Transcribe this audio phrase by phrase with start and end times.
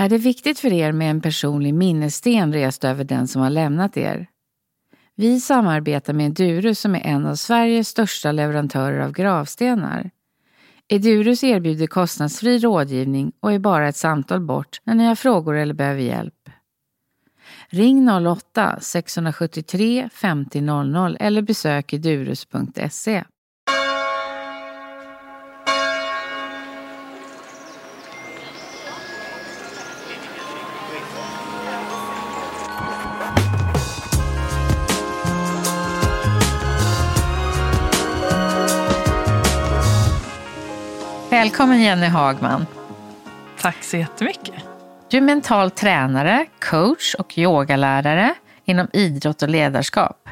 [0.00, 3.96] Är det viktigt för er med en personlig minnessten rest över den som har lämnat
[3.96, 4.26] er?
[5.16, 10.10] Vi samarbetar med Durus som är en av Sveriges största leverantörer av gravstenar.
[10.88, 15.74] Edurus erbjuder kostnadsfri rådgivning och är bara ett samtal bort när ni har frågor eller
[15.74, 16.50] behöver hjälp.
[17.68, 23.24] Ring 08-673 50 00 eller besök edurus.se.
[41.40, 42.66] Välkommen Jenny Hagman.
[43.60, 44.54] Tack så jättemycket.
[45.10, 50.28] Du är mental tränare, coach och yogalärare inom idrott och ledarskap.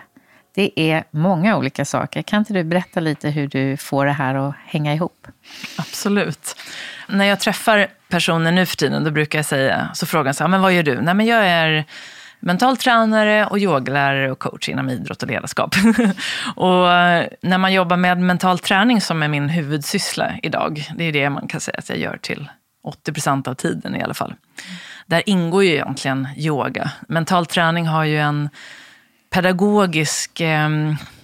[0.55, 2.23] Det är många olika saker.
[2.23, 5.27] Kan inte du berätta lite hur du får det här att hänga ihop?
[5.79, 6.57] Absolut.
[7.09, 10.45] När jag träffar personer nu för tiden, då brukar jag säga, så frågar de så
[10.45, 11.01] här, men vad gör du?
[11.01, 11.85] Nej, men jag är
[12.41, 15.75] mental tränare och yogalärare och coach inom idrott och ledarskap.
[16.57, 21.13] och eh, när man jobbar med mental träning som är min huvudsyssla idag, det är
[21.13, 22.51] det man kan säga att jag gör till
[22.83, 24.35] 80 procent av tiden i alla fall.
[25.07, 26.91] Där ingår ju egentligen yoga.
[27.09, 28.49] Mental träning har ju en
[29.31, 30.69] pedagogisk eh,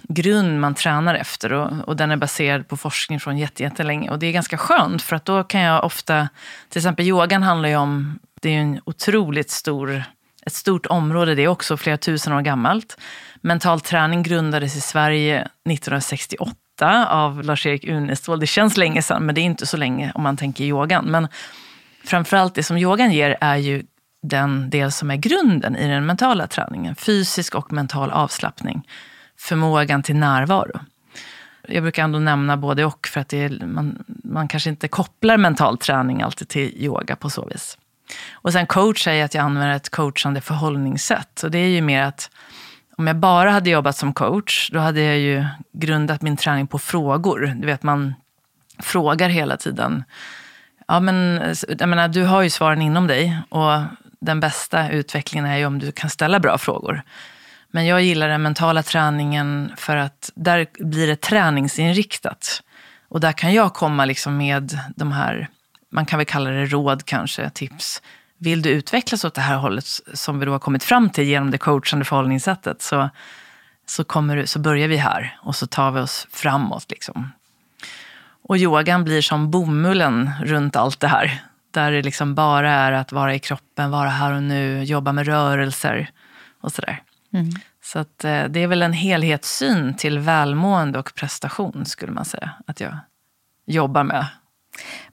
[0.09, 4.09] grund man tränar efter och, och, den är baserad på forskning från jättelänge.
[4.09, 6.29] Och det är ganska skönt för att då kan jag ofta,
[6.69, 10.03] till exempel yogan handlar ju om, det är ju en otroligt stor
[10.45, 12.97] ett stort område, det är också flera tusen år gammalt.
[13.41, 18.39] Mental träning grundades i Sverige 1968 av Lars-Erik Unestål.
[18.39, 21.05] Det känns länge sedan, men det är inte så länge om man tänker yogan.
[21.05, 21.27] Men
[22.03, 23.83] framförallt det som yogan ger är ju
[24.23, 26.95] den del som är grunden i den mentala träningen.
[26.95, 28.87] Fysisk och mental avslappning.
[29.37, 30.79] Förmågan till närvaro.
[31.67, 35.37] Jag brukar ändå nämna både och för att det är, man, man kanske inte kopplar
[35.37, 37.77] mental träning alltid till yoga på så vis.
[38.33, 41.43] Och sen coach säger att jag använder ett coachande förhållningssätt.
[41.43, 42.29] Och det är ju mer att
[42.97, 46.79] om jag bara hade jobbat som coach, då hade jag ju grundat min träning på
[46.79, 47.53] frågor.
[47.55, 48.13] Du vet, man
[48.79, 50.03] frågar hela tiden.
[50.87, 51.41] Ja, men,
[51.79, 53.81] jag menar, du har ju svaren inom dig och
[54.19, 57.01] den bästa utvecklingen är ju om du kan ställa bra frågor.
[57.71, 62.61] Men jag gillar den mentala träningen för att där blir det träningsinriktat.
[63.07, 65.49] Och där kan jag komma liksom med de här
[65.91, 68.01] man kan väl kalla det råd kanske, tips.
[68.37, 71.51] Vill du utvecklas åt det här hållet som vi då har kommit fram till genom
[71.51, 73.09] det coachande förhållningssättet så,
[73.85, 76.91] så, kommer, så börjar vi här och så tar vi oss framåt.
[76.91, 77.31] Liksom.
[78.47, 81.43] Och yogan blir som bomullen runt allt det här.
[81.71, 85.25] Där det liksom bara är att vara i kroppen, vara här och nu, jobba med
[85.25, 86.09] rörelser
[86.61, 87.01] och sådär.
[87.33, 87.49] Mm.
[87.83, 92.51] Så att, eh, det är väl en helhetssyn till välmående och prestation skulle man säga
[92.67, 92.97] att jag
[93.65, 94.27] jobbar med.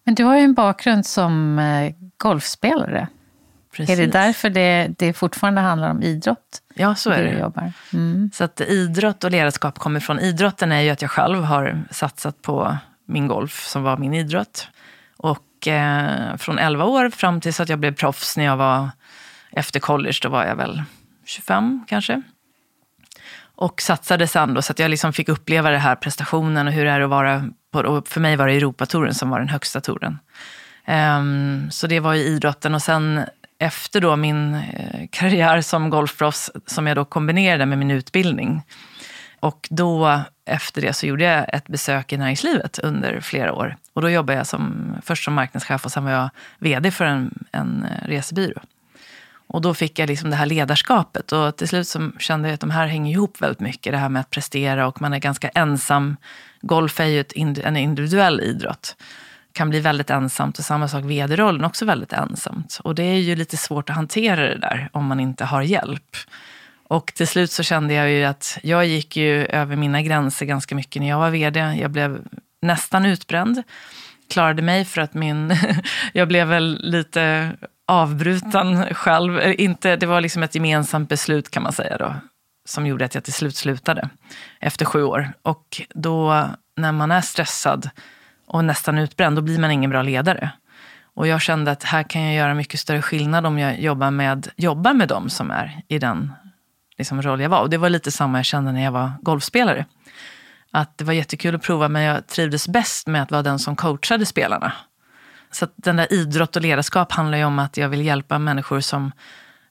[0.05, 3.09] Men du har ju en bakgrund som eh, golfspelare.
[3.73, 3.99] Precis.
[3.99, 6.63] Är det därför det, det fortfarande handlar om idrott?
[6.75, 7.39] Ja, så är det.
[7.39, 7.73] Jobbar?
[7.93, 8.31] Mm.
[8.35, 12.43] Så att idrott och ledarskap kommer från idrotten är ju att jag själv har satsat
[12.43, 12.77] på
[13.07, 14.69] min golf som var min idrott.
[15.17, 18.91] Och eh, från 11 år fram tills att jag blev proffs när jag var
[19.51, 20.83] efter college, då var jag väl
[21.25, 22.23] 25 kanske.
[23.55, 26.85] Och satsade sen då, så att jag liksom fick uppleva det här prestationen och hur
[26.85, 30.19] det är att vara och för mig var det Europatouren som var den högsta touren.
[30.87, 33.21] Um, så det var ju idrotten och sen
[33.59, 38.63] efter då min eh, karriär som golfproffs som jag då kombinerade med min utbildning.
[39.41, 43.77] Och då efter det så gjorde jag ett besök i näringslivet under flera år.
[43.93, 47.45] Och då jobbade jag som, först som marknadschef och sen var jag vd för en,
[47.53, 48.61] en eh, resebyrå.
[49.47, 52.61] Och då fick jag liksom det här ledarskapet och till slut så kände jag att
[52.61, 53.93] de här hänger ihop väldigt mycket.
[53.93, 56.17] Det här med att prestera och man är ganska ensam.
[56.63, 58.97] Golf är ju ett, en individuell idrott.
[59.53, 62.81] Kan bli väldigt ensamt och samma sak vd-rollen också väldigt ensamt.
[62.85, 66.17] Och det är ju lite svårt att hantera det där om man inte har hjälp.
[66.89, 70.75] Och till slut så kände jag ju att jag gick ju över mina gränser ganska
[70.75, 71.61] mycket när jag var vd.
[71.61, 72.21] Jag blev
[72.63, 73.63] nästan utbränd.
[74.31, 75.57] Klarade mig för att min,
[76.13, 77.53] jag blev väl lite
[77.87, 79.55] avbruten själv.
[79.59, 82.15] Inte, det var liksom ett gemensamt beslut kan man säga då,
[82.65, 84.09] som gjorde att jag till slut slutade
[84.61, 85.33] efter sju år.
[85.43, 87.91] Och då när man är stressad
[88.47, 90.51] och nästan utbränd, då blir man ingen bra ledare.
[91.15, 94.49] Och jag kände att här kan jag göra mycket större skillnad om jag jobbar med,
[94.57, 96.33] jobbar med dem som är i den
[96.99, 97.61] liksom, roll jag var.
[97.61, 99.87] Och det var lite samma jag kände när jag var golfspelare.
[100.71, 103.77] Att det var jättekul att prova, men jag trivdes bäst med att vara den som
[103.77, 104.73] coachade spelarna.
[105.51, 109.13] Så den där idrott och ledarskap handlar ju om att jag vill hjälpa människor som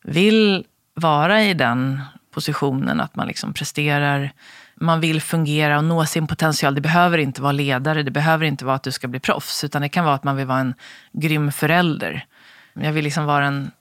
[0.03, 4.31] vill vara i den positionen, att man liksom presterar,
[4.75, 6.75] man vill fungera och nå sin potential.
[6.75, 9.81] Det behöver inte vara ledare, det behöver inte vara att du ska bli proffs, utan
[9.81, 10.73] det kan vara att man vill vara en
[11.13, 12.25] grym förälder.
[12.73, 13.71] Jag vill liksom vara en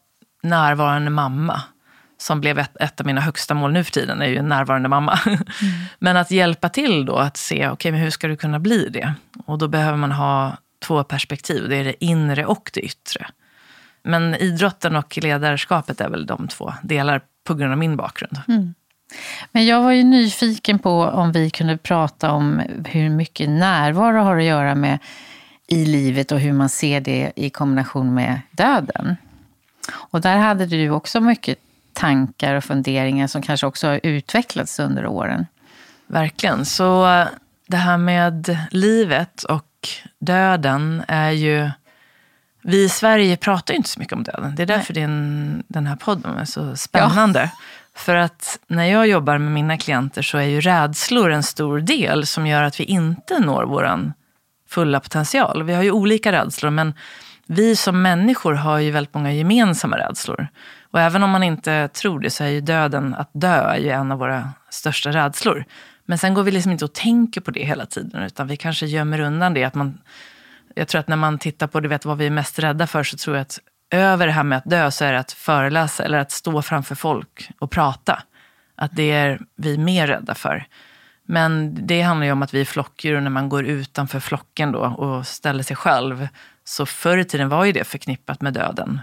[0.43, 1.62] närvarande mamma.
[2.19, 4.88] Som blev ett, ett av mina högsta mål nu för tiden, är ju en närvarande
[4.88, 5.19] mamma.
[5.26, 5.38] Mm.
[5.99, 8.88] Men att hjälpa till då att se, okej okay, men hur ska du kunna bli
[8.88, 9.14] det?
[9.47, 13.26] Och då behöver man ha två perspektiv, det är det inre och det yttre.
[14.02, 17.20] Men idrotten och ledarskapet är väl de två delar
[17.50, 18.41] på grund av min bakgrund.
[18.49, 18.75] Mm.
[19.52, 24.37] Men jag var ju nyfiken på om vi kunde prata om hur mycket närvaro har
[24.37, 24.99] att göra med
[25.67, 29.17] i livet och hur man ser det i kombination med döden.
[29.93, 31.58] Och där hade du också mycket
[31.93, 35.47] tankar och funderingar som kanske också har utvecklats under åren.
[36.06, 36.64] Verkligen.
[36.64, 37.05] Så
[37.67, 39.88] det här med livet och
[40.19, 41.70] döden är ju...
[42.62, 44.55] Vi i Sverige pratar ju inte så mycket om döden.
[44.57, 47.41] Det är därför din, den här podden är så spännande.
[47.41, 47.61] Ja.
[47.95, 52.27] För att när jag jobbar med mina klienter så är ju rädslor en stor del
[52.27, 54.12] som gör att vi inte når vår
[54.69, 55.62] fulla potential.
[55.62, 56.95] Vi har ju olika rädslor men
[57.47, 60.49] vi som människor har ju väldigt många gemensamma rädslor.
[60.91, 63.91] Och även om man inte tror det så är ju döden, att dö, är ju
[63.91, 65.65] en av våra största rädslor.
[66.05, 68.87] Men sen går vi liksom inte och tänker på det hela tiden utan vi kanske
[68.87, 69.65] gömmer undan det.
[69.65, 69.99] Att man,
[70.75, 73.02] jag tror att när man tittar på du vet, vad vi är mest rädda för
[73.02, 73.58] så tror jag att
[73.90, 76.94] över det här med att dö så är det att föreläsa eller att stå framför
[76.94, 78.22] folk och prata.
[78.76, 80.67] Att det är vi mer rädda för.
[81.26, 84.72] Men det handlar ju om att vi är flockdjur och när man går utanför flocken
[84.72, 86.28] då och ställer sig själv.
[86.64, 89.00] Så förr i tiden var ju det förknippat med döden.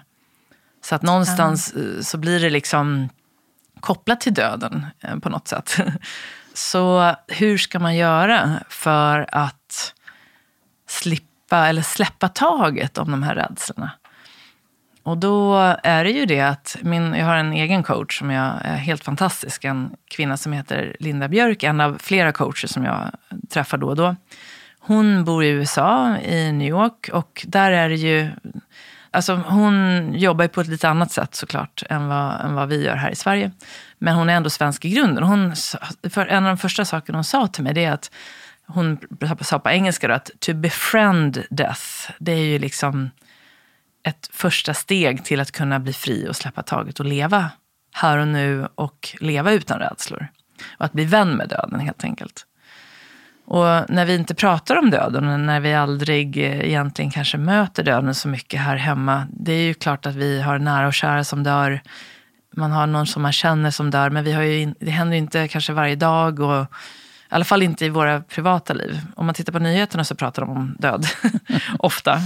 [0.82, 2.04] Så att någonstans mm.
[2.04, 3.10] så blir det liksom
[3.80, 5.78] kopplat till döden eh, på något sätt.
[6.54, 9.94] Så hur ska man göra för att
[10.88, 13.92] slippa eller släppa taget om de här rädslorna?
[15.08, 18.54] Och då är det ju det att min, jag har en egen coach som jag
[18.62, 19.64] är helt fantastisk.
[19.64, 23.12] En kvinna som heter Linda Björk, en av flera coacher som jag
[23.50, 24.16] träffar då och då.
[24.80, 27.10] Hon bor i USA, i New York.
[27.14, 28.30] Och där är det ju...
[29.12, 32.84] Alltså hon jobbar ju på ett lite annat sätt såklart än vad, än vad vi
[32.84, 33.52] gör här i Sverige.
[33.98, 35.24] Men hon är ändå svensk i grunden.
[35.24, 35.54] Hon,
[36.10, 38.12] för en av de första sakerna hon sa till mig det är att
[38.68, 38.98] hon
[39.42, 43.10] sa på engelska då, att to befriend death, det är ju liksom
[44.04, 47.50] ett första steg till att kunna bli fri och släppa taget och leva
[47.94, 50.28] här och nu och leva utan rädslor.
[50.78, 52.46] Och att bli vän med döden helt enkelt.
[53.46, 58.16] Och när vi inte pratar om döden när vi aldrig eh, egentligen kanske möter döden
[58.16, 59.28] så mycket här hemma.
[59.30, 61.82] Det är ju klart att vi har nära och kära som dör.
[62.56, 64.10] Man har någon som man känner som dör.
[64.10, 66.40] Men vi har ju, det händer ju inte kanske varje dag.
[66.40, 66.68] Och
[67.30, 69.02] i alla fall inte i våra privata liv.
[69.16, 71.06] Om man tittar på nyheterna så pratar de om död.
[71.80, 72.22] Ofta.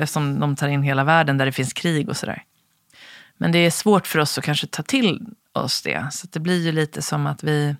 [0.00, 2.42] Eftersom de tar in hela världen där det finns krig och sådär.
[3.36, 6.08] Men det är svårt för oss att kanske ta till oss det.
[6.12, 7.76] Så det blir ju lite som att vi...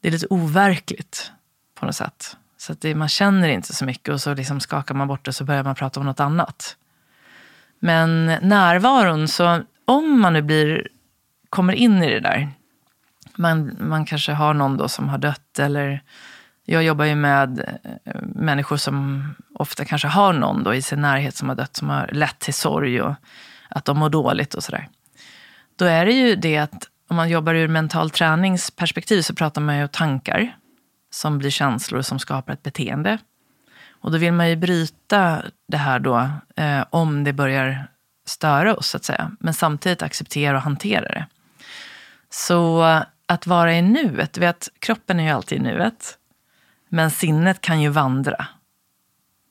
[0.00, 1.32] Det är lite overkligt
[1.74, 2.36] på något sätt.
[2.56, 5.28] Så att det, man känner inte så mycket och så liksom skakar man bort det
[5.28, 6.76] och så börjar man prata om något annat.
[7.78, 10.88] Men närvaron, så om man nu blir,
[11.50, 12.50] kommer in i det där
[13.36, 16.02] man, man kanske har någon då som har dött eller
[16.64, 21.36] jag jobbar ju med eh, människor som ofta kanske har någon då i sin närhet
[21.36, 23.14] som har dött, som har lett till sorg och
[23.68, 24.88] att de mår dåligt och sådär.
[25.76, 29.76] Då är det ju det att om man jobbar ur mental träningsperspektiv så pratar man
[29.76, 30.56] ju om tankar
[31.10, 33.18] som blir känslor som skapar ett beteende.
[33.90, 37.88] Och då vill man ju bryta det här då eh, om det börjar
[38.26, 39.30] störa oss så att säga.
[39.40, 41.26] Men samtidigt acceptera och hantera det.
[42.30, 42.84] Så
[43.26, 44.32] att vara i nuet.
[44.32, 46.18] Du vet, kroppen är ju alltid i nuet.
[46.88, 48.46] Men sinnet kan ju vandra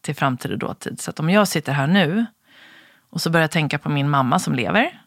[0.02, 1.02] till framtid och dåtid.
[1.02, 2.26] Så att om jag sitter här nu
[3.10, 5.02] och så börjar jag tänka på min mamma som lever.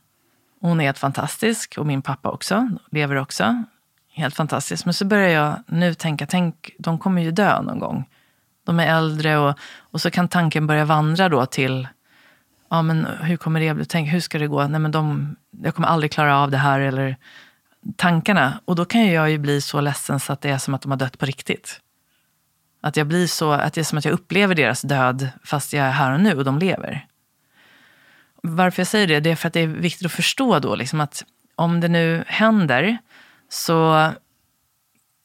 [0.61, 3.64] Hon är helt fantastisk och min pappa också, lever också.
[4.12, 4.85] Helt fantastiskt.
[4.85, 8.04] Men så börjar jag nu tänka, tänk, de kommer ju dö någon gång.
[8.64, 11.88] De är äldre och, och så kan tanken börja vandra då till,
[12.70, 13.85] ja men hur kommer det bli?
[13.85, 14.66] Tänk, hur ska det gå?
[14.66, 17.16] Nej men de, jag kommer aldrig klara av det här eller
[17.97, 18.61] tankarna.
[18.64, 20.90] Och då kan jag ju bli så ledsen så att det är som att de
[20.90, 21.81] har dött på riktigt.
[22.81, 25.87] Att, jag blir så, att det är som att jag upplever deras död fast jag
[25.87, 27.07] är här och nu och de lever.
[28.43, 31.00] Varför jag säger det, det är för att det är viktigt att förstå då liksom
[31.00, 31.25] att
[31.55, 32.99] om det nu händer
[33.49, 34.12] så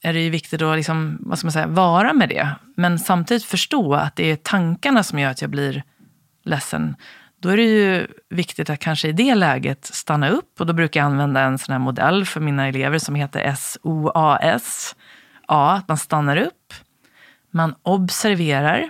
[0.04, 2.50] är det ju viktigt att liksom, vad ska man säga, vara med det.
[2.76, 5.84] Men samtidigt förstå att det är tankarna som gör att jag blir
[6.44, 6.96] ledsen.
[7.42, 10.60] Då är det ju viktigt att kanske i det läget stanna upp.
[10.60, 14.96] Och då brukar jag använda en sån här modell för mina elever som heter SOAS.
[15.46, 16.74] A, att man stannar upp.
[17.52, 18.90] Man observerar.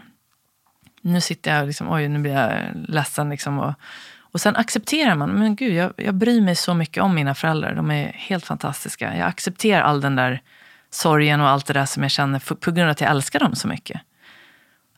[1.01, 3.29] Nu sitter jag liksom, oj nu blir jag ledsen.
[3.29, 3.73] Liksom och,
[4.19, 7.75] och sen accepterar man, men gud jag, jag bryr mig så mycket om mina föräldrar.
[7.75, 9.17] De är helt fantastiska.
[9.17, 10.41] Jag accepterar all den där
[10.89, 13.39] sorgen och allt det där som jag känner för, på grund av att jag älskar
[13.39, 14.01] dem så mycket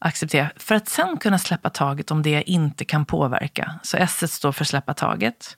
[0.04, 0.50] acceptera.
[0.56, 3.80] För att sen kunna släppa taget om det jag inte kan påverka.
[3.84, 5.58] Så S står för släppa taget.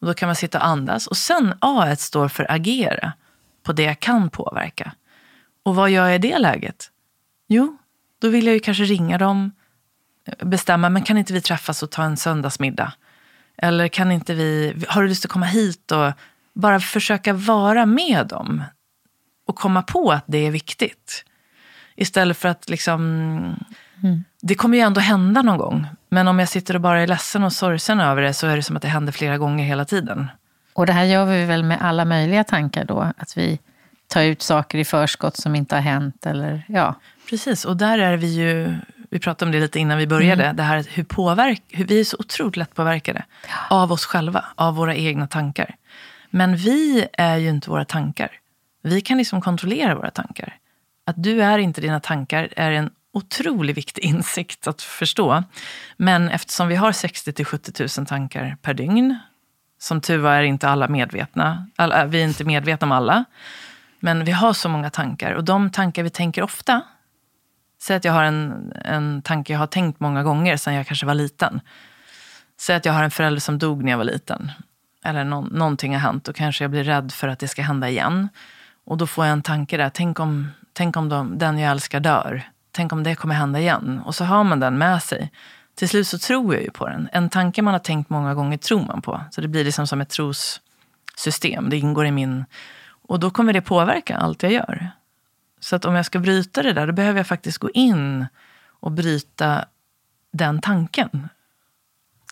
[0.00, 1.06] Och då kan man sitta och andas.
[1.06, 3.12] Och sen A står för agera
[3.62, 4.94] på det jag kan påverka.
[5.62, 6.90] Och vad gör jag i det läget?
[7.48, 7.78] Jo,
[8.18, 9.52] då vill jag ju kanske ringa dem,
[10.40, 12.92] bestämma, men kan inte vi träffas och ta en söndagsmiddag?
[13.56, 16.12] Eller kan inte vi, har du lust att komma hit och
[16.54, 18.64] bara försöka vara med dem
[19.46, 21.24] och komma på att det är viktigt?
[21.96, 23.00] Istället för att liksom,
[24.02, 24.24] mm.
[24.42, 25.86] det kommer ju ändå hända någon gång.
[26.08, 28.62] Men om jag sitter och bara är ledsen och sorgsen över det så är det
[28.62, 30.26] som att det händer flera gånger hela tiden.
[30.72, 33.12] Och det här gör vi väl med alla möjliga tankar då?
[33.16, 33.58] Att vi
[34.08, 36.94] tar ut saker i förskott som inte har hänt eller ja.
[37.30, 38.74] Precis, och där är vi ju,
[39.10, 40.56] vi pratade om det lite innan vi började, mm.
[40.56, 43.76] det här hur, påverk, hur vi är så otroligt lätt påverkade ja.
[43.76, 45.74] av oss själva, av våra egna tankar.
[46.30, 48.30] Men vi är ju inte våra tankar.
[48.82, 50.56] Vi kan liksom kontrollera våra tankar.
[51.06, 55.42] Att du är inte dina tankar är en otroligt viktig insikt att förstå.
[55.96, 59.18] Men eftersom vi har 60 till 70 000 tankar per dygn,
[59.78, 63.24] som tur var är inte alla medvetna, alla, vi är inte medvetna om alla,
[64.00, 66.82] men vi har så många tankar och de tankar vi tänker ofta,
[67.82, 71.06] säg att jag har en, en tanke jag har tänkt många gånger sedan jag kanske
[71.06, 71.60] var liten.
[72.60, 74.52] Säg att jag har en förälder som dog när jag var liten.
[75.04, 77.88] Eller no, någonting har hänt och kanske jag blir rädd för att det ska hända
[77.88, 78.28] igen.
[78.84, 82.00] Och då får jag en tanke där, tänk om, tänk om de, den jag älskar
[82.00, 82.42] dör.
[82.70, 84.02] Tänk om det kommer hända igen.
[84.04, 85.32] Och så har man den med sig.
[85.74, 87.08] Till slut så tror jag ju på den.
[87.12, 89.20] En tanke man har tänkt många gånger tror man på.
[89.30, 91.70] Så det blir liksom som ett trossystem.
[91.70, 92.44] Det ingår i min...
[93.08, 94.90] Och då kommer det påverka allt jag gör.
[95.60, 98.26] Så att om jag ska bryta det där, då behöver jag faktiskt gå in
[98.80, 99.64] och bryta
[100.32, 101.28] den tanken.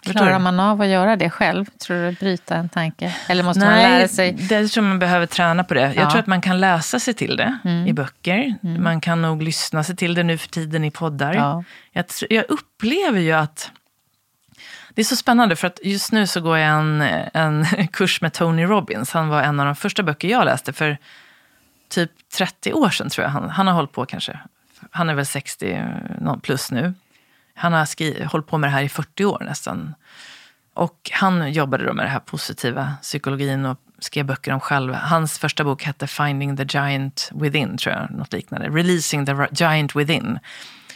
[0.03, 1.65] Klarar man av att göra det själv?
[1.65, 3.17] Tror du, bryta en tanke?
[3.29, 4.33] Eller måste Nej, man lära sig?
[4.33, 5.81] Det tror man behöver träna på det.
[5.81, 6.11] Jag ja.
[6.11, 7.87] tror att man kan läsa sig till det mm.
[7.87, 8.55] i böcker.
[8.63, 8.83] Mm.
[8.83, 11.35] Man kan nog lyssna sig till det nu för tiden i poddar.
[11.35, 11.65] Ja.
[11.93, 13.71] Jag, jag, upplever ju att
[14.95, 17.01] det är så spännande för att just nu så går jag en,
[17.35, 19.13] en kurs med Tony Robbins.
[19.13, 20.99] Han var en av de första böcker jag läste för
[21.89, 23.31] typ 30 år sedan tror jag.
[23.31, 24.39] Han, han har hållit på kanske.
[24.91, 25.83] Han är väl 60
[26.43, 26.95] plus nu.
[27.55, 29.95] Han har skri- hållit på med det här i 40 år nästan.
[30.75, 34.95] Och han jobbade då med den här positiva psykologin och skrev böcker om själv.
[34.95, 38.11] Hans första bok hette Finding the Giant Within, tror jag.
[38.11, 38.69] Något liknande.
[38.69, 40.39] Releasing the Giant Within.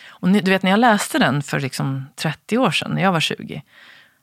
[0.09, 3.21] Och du vet, när jag läste den för liksom 30 år sedan, när jag var
[3.21, 3.63] 20,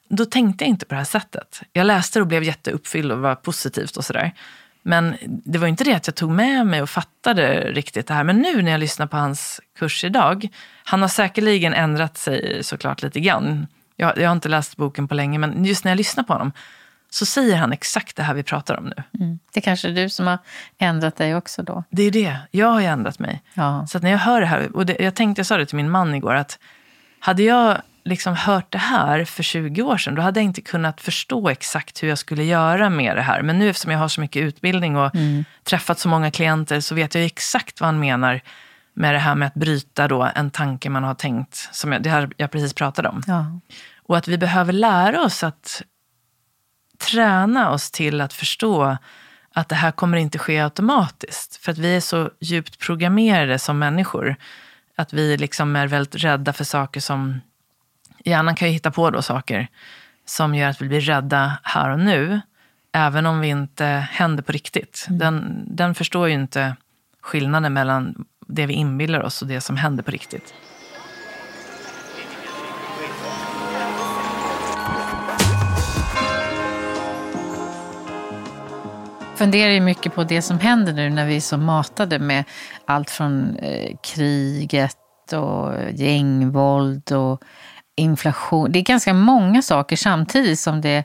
[0.09, 1.61] då tänkte jag inte på det här sättet.
[1.73, 4.33] Jag läste och blev jätteuppfylld och var positivt och sådär.
[4.83, 8.23] Men det var inte det att jag tog med mig och fattade riktigt det här.
[8.23, 10.49] Men nu när jag lyssnar på hans kurs idag,
[10.83, 13.67] han har säkerligen ändrat sig såklart lite grann.
[13.95, 16.51] Jag, jag har inte läst boken på länge, men just när jag lyssnar på honom
[17.09, 19.03] så säger han exakt det här vi pratar om nu.
[19.19, 19.39] Mm.
[19.53, 20.37] Det är kanske är du som har
[20.77, 21.83] ändrat dig också då?
[21.89, 22.37] Det är det.
[22.51, 23.41] Jag har ju ändrat mig.
[23.53, 23.87] Ja.
[23.87, 25.89] Så när jag hör det här, och det, jag tänkte, jag sa det till min
[25.89, 26.59] man igår, att
[27.19, 31.01] hade jag liksom hört det här för 20 år sedan, då hade jag inte kunnat
[31.01, 33.41] förstå exakt hur jag skulle göra med det här.
[33.41, 35.45] Men nu eftersom jag har så mycket utbildning och mm.
[35.63, 38.41] träffat så många klienter så vet jag exakt vad han menar
[38.93, 42.09] med det här med att bryta då en tanke man har tänkt, som jag, det
[42.09, 43.23] här jag precis pratade om.
[43.27, 43.59] Ja.
[43.97, 45.81] Och att vi behöver lära oss att
[46.97, 48.97] träna oss till att förstå
[49.53, 51.55] att det här kommer inte ske automatiskt.
[51.55, 54.35] För att vi är så djupt programmerade som människor.
[54.95, 57.39] Att vi liksom är väldigt rädda för saker som
[58.23, 59.67] Hjärnan kan ju hitta på då saker
[60.25, 62.41] som gör att vi blir rädda här och nu.
[62.93, 65.05] Även om vi inte händer på riktigt.
[65.07, 65.19] Mm.
[65.19, 66.75] Den, den förstår ju inte
[67.21, 70.53] skillnaden mellan det vi inbillar oss och det som händer på riktigt.
[79.35, 82.43] funderar ju mycket på det som händer nu när vi är så matade med
[82.85, 84.97] allt från eh, kriget
[85.33, 87.41] och gängvåld och
[87.95, 88.71] inflation.
[88.71, 91.03] Det är ganska många saker samtidigt som det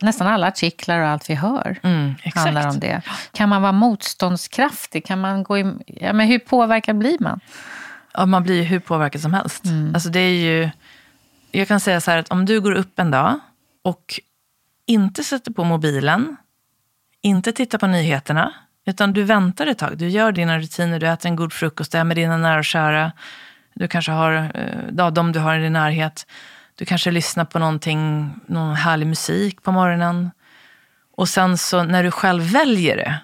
[0.00, 3.02] nästan alla artiklar och allt vi hör mm, handlar om det.
[3.32, 5.06] Kan man vara motståndskraftig?
[5.06, 7.40] Kan man gå i, ja, men hur påverkad blir man?
[8.14, 9.64] Ja, man blir ju hur påverkad som helst.
[9.64, 9.94] Mm.
[9.94, 10.70] Alltså det är ju,
[11.50, 13.38] jag kan säga så här att om du går upp en dag
[13.82, 14.20] och
[14.86, 16.36] inte sätter på mobilen,
[17.22, 18.52] inte tittar på nyheterna,
[18.86, 19.98] utan du väntar ett tag.
[19.98, 23.12] Du gör dina rutiner, du äter en god frukost, är med dina nära och kära.
[23.74, 26.26] Du kanske har eh, ja, de du har i din närhet.
[26.74, 30.30] Du kanske lyssnar på någonting, någon härlig musik på morgonen.
[31.16, 33.18] Och sen så när du själv väljer det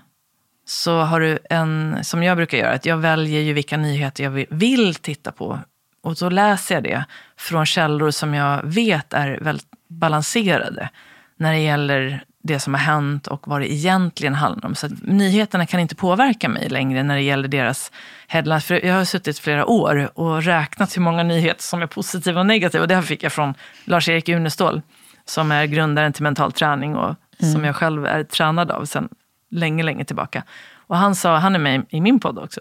[0.66, 4.46] så har du en, som jag brukar göra, att jag väljer ju vilka nyheter jag
[4.50, 5.58] vill titta på.
[6.02, 7.04] Och så läser jag det
[7.36, 10.88] från källor som jag vet är väldigt balanserade
[11.36, 14.74] när det gäller det som har hänt och vad det egentligen handlar om.
[14.74, 17.92] Så nyheterna kan inte påverka mig längre när det gäller deras
[18.26, 18.64] headlines.
[18.64, 22.46] För jag har suttit flera år och räknat hur många nyheter som är positiva och
[22.46, 22.82] negativa.
[22.82, 23.54] Och det här fick jag från
[23.84, 24.82] Lars-Erik Unestål
[25.24, 27.52] som är grundaren till mental träning och mm.
[27.52, 29.08] som jag själv är tränad av sedan
[29.50, 30.42] länge, länge tillbaka.
[30.86, 32.60] Och han sa, han är med i min podd också.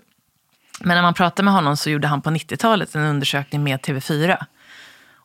[0.80, 4.38] Men när man pratade med honom så gjorde han på 90-talet en undersökning med TV4.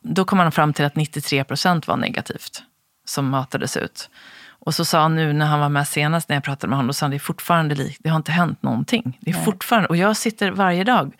[0.01, 2.63] Då kom han fram till att 93 procent var negativt
[3.05, 4.09] som matades ut.
[4.65, 6.87] Och så sa han nu när han var med senast när jag pratade med honom,
[6.87, 9.17] då sa han det är fortfarande likt, det har inte hänt någonting.
[9.21, 11.13] Det är fortfarande, och jag sitter varje dag.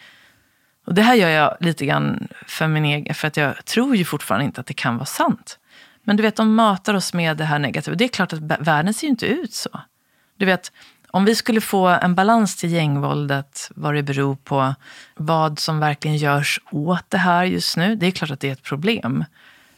[0.86, 4.06] Och det här gör jag lite grann för min egen, för att jag tror ju
[4.06, 5.60] fortfarande inte att det kan vara sant.
[6.04, 7.96] Men du vet, de matar oss med det här negativa.
[7.96, 9.70] Det är klart att världen ser ju inte ut så.
[10.38, 10.72] Du vet,
[11.12, 14.76] om vi skulle få en balans till gängvåldet, vad det beror på,
[15.16, 17.96] vad som verkligen görs åt det här just nu.
[17.96, 19.26] Det är klart att det är ett problem.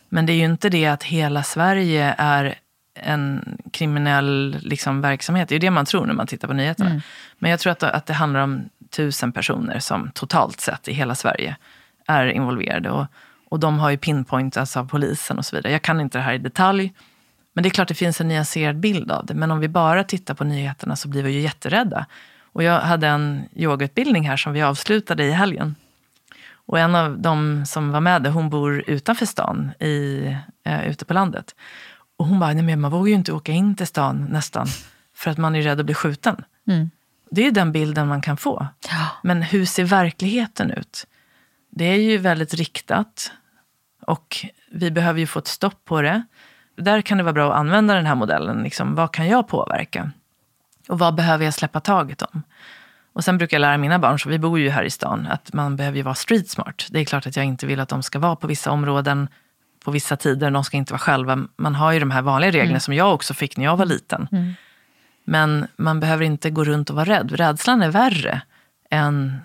[0.10, 2.56] Men det är ju inte det att hela Sverige är
[3.04, 5.50] en kriminell liksom, verksamhet.
[5.50, 6.89] Det är det man tror när man tittar på nyheterna.
[6.89, 7.01] Mm.
[7.39, 11.16] Men jag tror att, att det handlar om tusen personer som totalt sett i hela
[11.16, 11.56] Sverige
[12.08, 12.89] är involverade.
[12.89, 13.06] Och,
[13.50, 15.72] och de har ju pinpointats av polisen och så vidare.
[15.72, 16.94] Jag kan inte det här i detalj.
[17.54, 19.34] Men det är klart det finns en nyanserad bild av det.
[19.34, 22.06] Men om vi bara tittar på nyheterna så blir vi ju jätterädda.
[22.42, 25.75] Och jag hade en yogautbildning här som vi avslutade i helgen.
[26.68, 30.25] Och en av de som var med hon bor utanför stan, i,
[30.63, 31.56] eh, ute på landet.
[32.18, 34.68] Och hon bara, nej men man vågar ju inte åka in till stan nästan,
[35.16, 36.44] för att man är rädd att bli skjuten.
[36.68, 36.90] Mm.
[37.32, 38.68] Det är den bilden man kan få.
[38.90, 39.08] Ja.
[39.24, 41.08] Men hur ser verkligheten ut?
[41.70, 43.32] Det är ju väldigt riktat
[44.02, 44.38] och
[44.72, 46.24] vi behöver ju få ett stopp på det.
[46.78, 48.64] Där kan det vara bra att använda den här modellen.
[48.64, 50.12] Liksom, vad kan jag påverka?
[50.88, 52.44] Och vad behöver jag släppa taget om?
[53.14, 55.54] Och sen brukar jag lära mina barn, så vi bor ju här i stan, att
[55.54, 56.88] man behöver ju vara street smart.
[56.90, 59.28] Det är klart att jag inte vill att de ska vara på vissa områden
[59.88, 60.51] på vissa tider.
[60.51, 61.48] De ska inte vara själva.
[61.58, 62.79] Man har ju de här vanliga reglerna mm.
[62.79, 64.27] som jag också fick när jag var liten.
[64.32, 64.53] Mm.
[65.24, 67.32] Men man behöver inte gå runt och vara rädd.
[67.32, 68.41] Rädslan är värre
[68.91, 69.39] än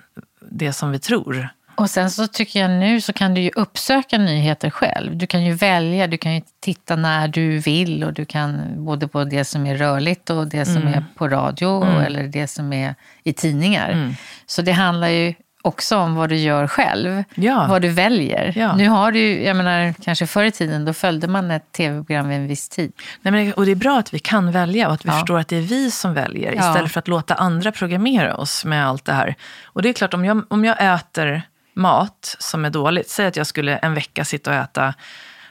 [0.50, 1.49] det som vi tror.
[1.75, 5.16] Och sen så tycker jag nu så kan du ju uppsöka nyheter själv.
[5.16, 9.08] Du kan ju välja, du kan ju titta när du vill och du kan både
[9.08, 10.94] på det som är rörligt och det som mm.
[10.94, 11.96] är på radio mm.
[11.96, 13.90] eller det som är i tidningar.
[13.90, 14.14] Mm.
[14.47, 17.66] Så det handlar ju också om vad du gör själv, ja.
[17.68, 18.52] vad du väljer.
[18.56, 18.76] Ja.
[18.76, 22.36] Nu har du, jag menar, kanske förr i tiden, då följde man ett tv-program vid
[22.36, 22.92] en viss tid.
[23.22, 25.14] Nej, men, och det är bra att vi kan välja och att vi ja.
[25.14, 28.86] förstår att det är vi som väljer, istället för att låta andra programmera oss med
[28.86, 29.34] allt det här.
[29.64, 31.42] Och det är klart, om jag, om jag äter
[31.75, 34.94] mat som är dåligt, säg att jag skulle en vecka sitta och äta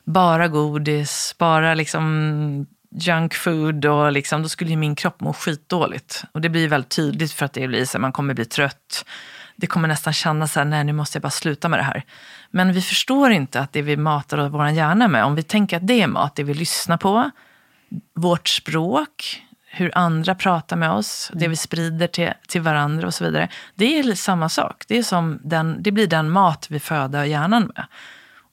[0.03, 6.23] bara godis, bara liksom junk food och liksom, då skulle ju min kropp må skitdåligt.
[6.31, 9.05] Och det blir väldigt tydligt för att det blir så man kommer bli trött
[9.61, 12.03] det kommer nästan kännas så här, nej nu måste jag bara sluta med det här.
[12.51, 15.87] Men vi förstår inte att det vi matar vår hjärna med, om vi tänker att
[15.87, 17.31] det är mat, det vi lyssnar på,
[18.15, 21.39] vårt språk, hur andra pratar med oss, mm.
[21.39, 23.49] det vi sprider till, till varandra och så vidare.
[23.75, 24.83] Det är samma sak.
[24.87, 27.85] Det, är som den, det blir den mat vi föder hjärnan med.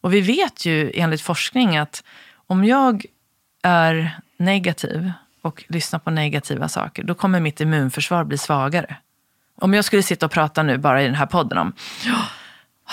[0.01, 2.05] Och vi vet ju enligt forskning att
[2.47, 3.05] om jag
[3.63, 8.97] är negativ och lyssnar på negativa saker, då kommer mitt immunförsvar bli svagare.
[9.61, 11.73] Om jag skulle sitta och prata nu bara i den här podden om
[12.07, 12.25] oh,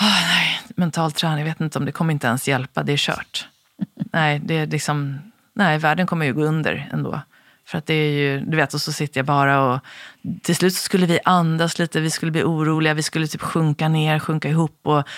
[0.00, 3.48] nej, mental träning, jag vet inte om det kommer inte ens hjälpa, det är kört.
[4.12, 5.18] nej, det är liksom,
[5.54, 7.20] nej, världen kommer ju gå under ändå.
[7.66, 9.80] För att det är ju, du vet, och så sitter jag bara och
[10.42, 14.18] till slut skulle vi andas lite, vi skulle bli oroliga, vi skulle typ sjunka ner,
[14.18, 15.08] sjunka ihop och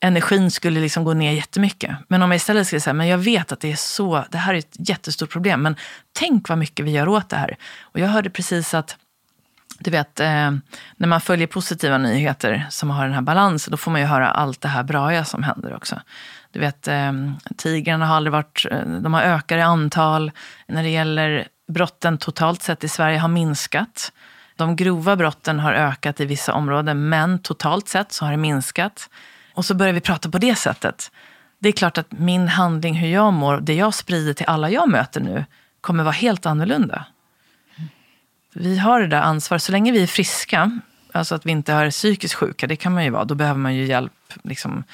[0.00, 1.96] energin skulle liksom gå ner jättemycket.
[2.08, 4.54] Men om jag istället skulle säga, men jag vet att det är så, det här
[4.54, 5.76] är ett jättestort problem, men
[6.12, 7.56] tänk vad mycket vi gör åt det här.
[7.82, 8.96] Och jag hörde precis att
[9.78, 10.50] du vet, eh,
[10.96, 14.30] när man följer positiva nyheter som har den här balansen, då får man ju höra
[14.30, 16.00] allt det här braiga som händer också.
[16.52, 17.12] Du vet, eh,
[17.56, 20.32] tigrarna har aldrig varit, eh, de har ökat i antal.
[20.68, 24.12] När det gäller brotten totalt sett i Sverige har minskat.
[24.56, 29.10] De grova brotten har ökat i vissa områden, men totalt sett så har det minskat.
[29.54, 31.10] Och så börjar vi prata på det sättet.
[31.58, 34.88] Det är klart att min handling, hur jag mår, det jag sprider till alla jag
[34.88, 35.44] möter nu,
[35.80, 37.06] kommer vara helt annorlunda
[38.56, 39.62] vi har det där ansvaret.
[39.62, 40.80] Så länge vi är friska,
[41.12, 43.24] alltså att vi inte är psykiskt sjuka, det kan man ju vara.
[43.24, 44.12] Då behöver man ju hjälp.
[44.42, 44.84] Liksom,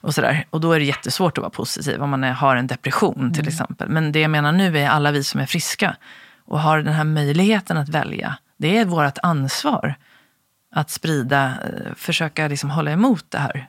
[0.00, 0.46] och, sådär.
[0.50, 3.42] och då är det jättesvårt att vara positiv om man är, har en depression till
[3.42, 3.48] mm.
[3.48, 3.88] exempel.
[3.88, 5.96] Men det jag menar nu är alla vi som är friska
[6.44, 8.36] och har den här möjligheten att välja.
[8.56, 9.94] Det är vårt ansvar
[10.74, 13.68] att sprida, eh, försöka liksom hålla emot det här.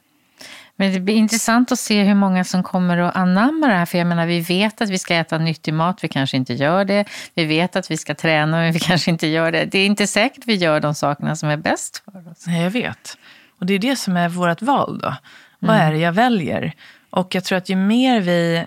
[0.84, 3.86] Men det blir intressant att se hur många som kommer att anamma det här.
[3.86, 6.86] För jag menar, vi vet att vi ska äta nyttig mat, vi kanske inte gör
[6.86, 7.06] det.
[7.34, 9.66] Vi vet att vi ska träna, men vi kanske inte gör det.
[9.66, 12.48] Det är inte säkert vi gör de sakerna som är bäst för oss.
[12.48, 13.18] Nej, jag vet.
[13.60, 15.16] Och det är det som är vårt val då.
[15.60, 15.88] Vad mm.
[15.88, 16.74] är det jag väljer?
[17.10, 18.66] Och jag tror att ju mer vi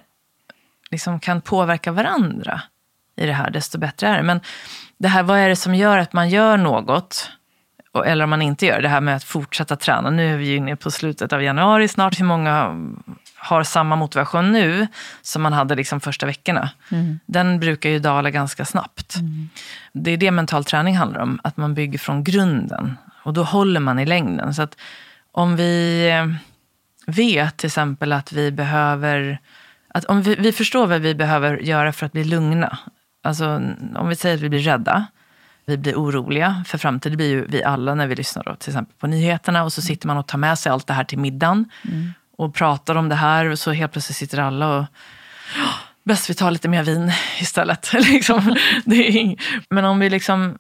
[0.91, 2.63] liksom kan påverka varandra
[3.17, 4.23] i det här, desto bättre är det.
[4.23, 4.41] Men
[4.99, 7.31] det här, vad är det som gör att man gör något?
[8.05, 10.11] Eller om man inte gör det här med att fortsätta träna.
[10.11, 12.21] Nu är vi ju inne på slutet av januari snart.
[12.21, 12.75] Hur många
[13.37, 14.87] har samma motivation nu
[15.23, 16.71] som man hade liksom första veckorna?
[16.91, 17.21] Mm.
[17.27, 19.17] Den brukar ju dala ganska snabbt.
[19.17, 19.49] Mm.
[19.93, 21.41] Det är det mental träning handlar om.
[21.45, 22.99] Att man bygger från grunden.
[23.23, 24.55] Och då håller man i längden.
[24.55, 24.77] Så att
[25.33, 26.27] om vi eh,
[27.07, 29.39] vet till exempel att vi behöver
[29.89, 32.79] att om vi, vi förstår vad vi behöver göra för att bli lugna.
[33.23, 33.63] Alltså
[33.95, 35.07] om vi säger att vi blir rädda,
[35.67, 37.13] vi blir oroliga för framtiden.
[37.13, 39.81] Det blir ju vi alla när vi lyssnar då, till exempel på nyheterna och så
[39.81, 39.87] mm.
[39.87, 42.13] sitter man och tar med sig allt det här till middagen mm.
[42.37, 44.85] och pratar om det här och så helt plötsligt sitter alla och
[46.05, 47.93] bäst vi tar lite mer vin istället.
[47.93, 49.37] liksom, är,
[49.71, 50.59] men om vi liksom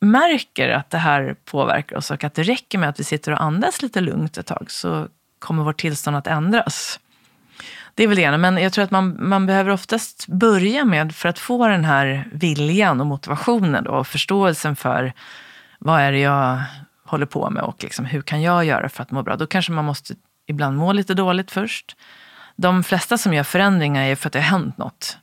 [0.00, 3.42] märker att det här påverkar oss och att det räcker med att vi sitter och
[3.42, 7.00] andas lite lugnt ett tag så kommer vårt tillstånd att ändras.
[7.96, 11.14] Det är väl det ena, men jag tror att man, man behöver oftast börja med,
[11.14, 15.12] för att få den här viljan och motivationen då, och förståelsen för
[15.78, 16.62] vad är det jag
[17.04, 19.36] håller på med och liksom, hur kan jag göra för att må bra?
[19.36, 20.14] Då kanske man måste
[20.46, 21.96] ibland må lite dåligt först.
[22.56, 25.18] De flesta som gör förändringar är för att det har hänt något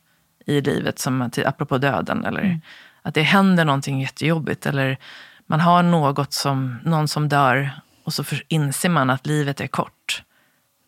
[0.46, 2.60] i livet, som apropå döden, eller mm.
[3.02, 4.98] att det händer någonting jättejobbigt, eller
[5.46, 7.70] man har något som, någon som dör
[8.04, 10.22] och så inser man att livet är kort.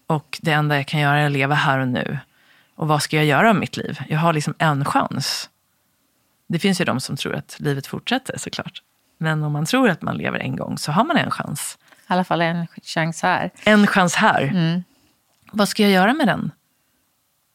[0.07, 2.19] Och det enda jag kan göra är att leva här och nu.
[2.75, 3.99] Och vad ska jag göra av mitt liv?
[4.09, 5.51] Jag har liksom en chans.
[6.49, 8.83] Det finns ju de som tror att livet fortsätter såklart.
[9.19, 11.79] Men om man tror att man lever en gång så har man en chans.
[11.83, 13.51] I alla fall en chans här.
[13.65, 14.43] En chans här.
[14.43, 14.85] Mm.
[15.53, 16.51] Vad ska jag göra med den?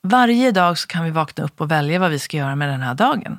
[0.03, 2.81] Varje dag så kan vi vakna upp och välja vad vi ska göra med den
[2.81, 3.37] här dagen.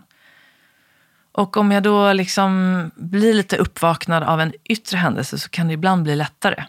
[1.32, 5.74] Och om jag då liksom blir lite uppvaknad av en yttre händelse så kan det
[5.74, 6.64] ibland bli lättare.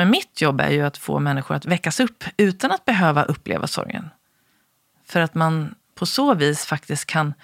[0.00, 3.66] Men mitt jobb är ju att få människor att väckas upp utan att behöva uppleva
[3.66, 4.10] sorgen.
[5.06, 7.34] För att man på så vis faktiskt kan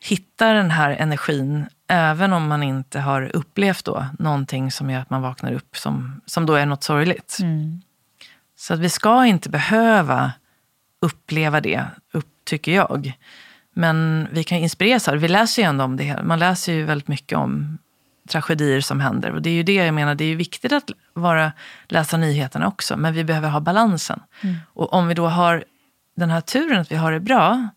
[0.00, 5.10] hitta den här energin även om man inte har upplevt då någonting som gör att
[5.10, 7.38] man vaknar upp som, som då är något sorgligt.
[7.42, 7.82] Mm.
[8.56, 10.32] Så att vi ska inte behöva
[11.00, 13.12] uppleva det, upp, tycker jag.
[13.74, 15.20] Men vi kan inspireras av det.
[15.20, 16.22] Vi läser ju ändå om det.
[16.22, 17.78] Man läser ju väldigt mycket om
[18.28, 19.30] tragedier som händer.
[19.30, 21.52] Och det är ju det jag menar, det är viktigt att vara,
[21.88, 24.20] läsa nyheterna också, men vi behöver ha balansen.
[24.40, 24.56] Mm.
[24.66, 25.64] Och om vi då har
[26.16, 27.68] den här turen att vi har det bra,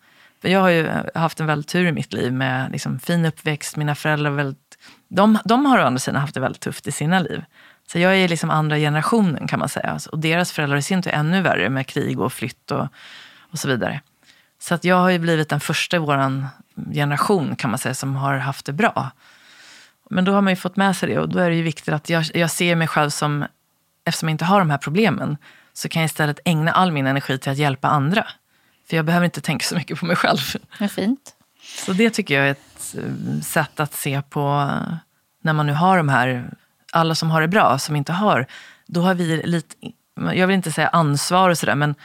[0.42, 3.76] för jag har ju haft en väldigt tur i mitt liv med liksom fin uppväxt,
[3.76, 4.78] mina föräldrar väldigt,
[5.08, 7.44] de, de har å andra sidan haft det väldigt tufft i sina liv.
[7.88, 10.00] Så jag är liksom andra generationen kan man säga.
[10.12, 12.88] Och deras föräldrar i sin tur ännu värre med krig och flytt och,
[13.52, 14.02] och så vidare.
[14.60, 16.48] Så att jag har ju blivit den första i vår
[16.94, 19.12] generation kan man säga som har haft det bra.
[20.10, 21.94] Men då har man ju fått med sig det och då är det ju viktigt
[21.94, 23.46] att jag, jag ser mig själv som,
[24.06, 25.38] eftersom jag inte har de här problemen,
[25.74, 28.28] så kan jag istället ägna all min energi till att hjälpa andra.
[28.90, 30.40] För jag behöver inte tänka så mycket på mig själv.
[30.80, 31.36] Det fint.
[31.86, 34.72] Så det tycker jag är ett eh, sätt att se på
[35.42, 36.50] när man nu har de här,
[36.92, 38.46] alla som har det bra, som inte har,
[38.88, 39.76] då har vi lite,
[40.34, 41.96] jag vill inte säga ansvar och sådär, men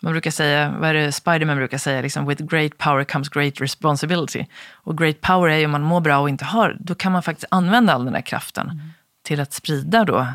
[0.00, 3.60] man brukar säga, vad är det Spiderman brukar säga, liksom, with great power comes great
[3.60, 4.46] responsibility.
[4.72, 7.22] Och great power är ju om man mår bra och inte har, då kan man
[7.22, 8.90] faktiskt använda all den här kraften mm.
[9.22, 10.26] till att sprida då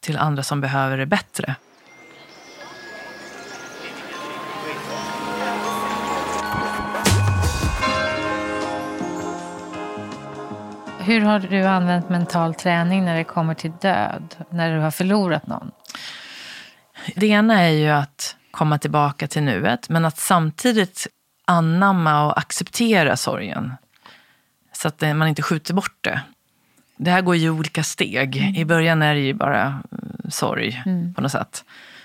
[0.00, 1.54] till andra som behöver det bättre.
[10.98, 14.34] Hur har du använt mental träning när det kommer till död?
[14.50, 15.70] När du har förlorat någon?
[17.14, 19.88] Det ena är ju att komma tillbaka till nuet.
[19.88, 21.06] Men att samtidigt
[21.44, 23.72] anamma och acceptera sorgen.
[24.72, 26.20] Så att man inte skjuter bort det.
[26.96, 28.36] Det här går ju i olika steg.
[28.36, 28.54] Mm.
[28.54, 29.82] I början är det ju bara mm,
[30.28, 31.14] sorg mm.
[31.14, 31.64] på något sätt.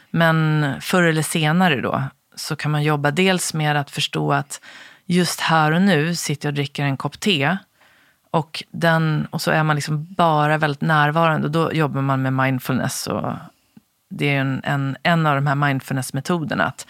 [0.10, 2.04] Men förr eller senare då
[2.36, 4.62] så kan man jobba dels med att förstå att
[5.06, 7.58] just här och nu sitter jag och dricker en kopp te.
[8.32, 11.48] Och, den, och så är man liksom bara väldigt närvarande.
[11.48, 13.34] Och då jobbar man med mindfulness och
[14.12, 16.63] det är en, en, en av de här mindfulness-metoderna.
[16.63, 16.88] Att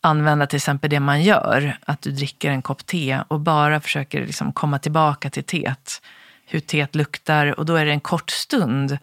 [0.00, 4.26] använda till exempel det man gör, att du dricker en kopp te och bara försöker
[4.26, 6.02] liksom komma tillbaka till teet.
[6.46, 8.98] Hur teet luktar och då är det en kort stund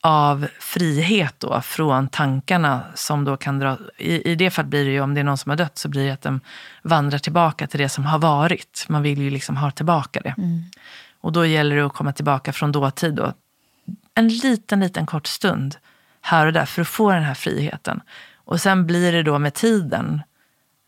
[0.00, 3.78] av frihet då från tankarna som då kan dra...
[3.96, 5.88] I, I det fallet blir det ju, om det är någon som har dött, så
[5.88, 6.40] blir det att de
[6.82, 8.86] vandrar tillbaka till det som har varit.
[8.88, 10.34] Man vill ju liksom ha tillbaka det.
[10.38, 10.62] Mm.
[11.20, 13.32] Och då gäller det att komma tillbaka från dåtid då.
[14.14, 15.76] En liten, liten kort stund
[16.20, 18.00] här och där för att få den här friheten.
[18.34, 20.22] Och sen blir det då med tiden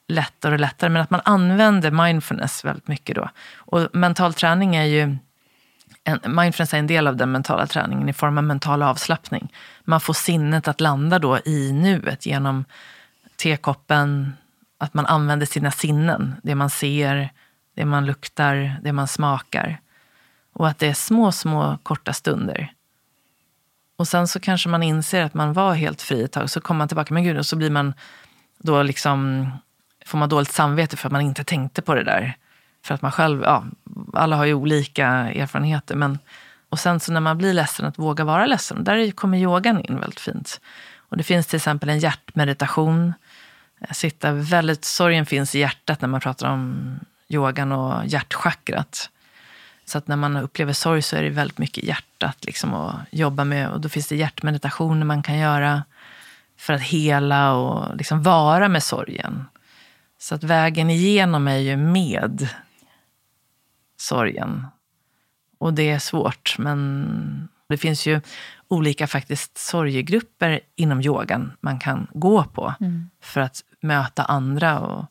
[0.09, 0.91] lättare och lättare.
[0.91, 3.29] Men att man använder mindfulness väldigt mycket då.
[3.57, 5.17] Och mental träning är ju
[6.05, 9.53] en, mindfulness är en del av den mentala träningen i form av mental avslappning.
[9.85, 12.65] Man får sinnet att landa då i nuet genom
[13.37, 14.33] tekoppen,
[14.79, 16.35] att man använder sina sinnen.
[16.43, 17.31] Det man ser,
[17.75, 19.81] det man luktar, det man smakar.
[20.53, 22.73] Och att det är små, små korta stunder.
[24.03, 26.51] Och sen så kanske man inser att man var helt fri ett tag.
[26.51, 27.95] Så kommer man tillbaka, men gud, och så blir man
[28.59, 29.51] då liksom,
[30.07, 32.37] får man dåligt samvete för att man inte tänkte på det där.
[32.85, 33.65] För att man själv, ja,
[34.15, 35.95] alla har ju olika erfarenheter.
[35.95, 36.19] Men,
[36.69, 38.85] och sen så när man blir ledsen, att våga vara ledsen.
[38.85, 40.61] Där kommer yogan in väldigt fint.
[40.99, 43.15] Och det finns till exempel en hjärtmeditation.
[43.91, 46.95] Sitta väldigt, sorgen finns i hjärtat när man pratar om
[47.29, 49.11] yogan och hjärtchakrat.
[49.93, 53.45] Så att när man upplever sorg så är det väldigt mycket hjärtat liksom att jobba
[53.45, 53.71] med.
[53.71, 55.85] Och då finns det hjärtmeditationer man kan göra
[56.57, 59.45] för att hela och liksom vara med sorgen.
[60.19, 62.49] Så att vägen igenom är ju med
[63.97, 64.67] sorgen.
[65.59, 68.21] Och det är svårt, men det finns ju
[68.69, 73.11] olika faktiskt sorgegrupper inom yogan man kan gå på mm.
[73.23, 75.07] för att möta andra och,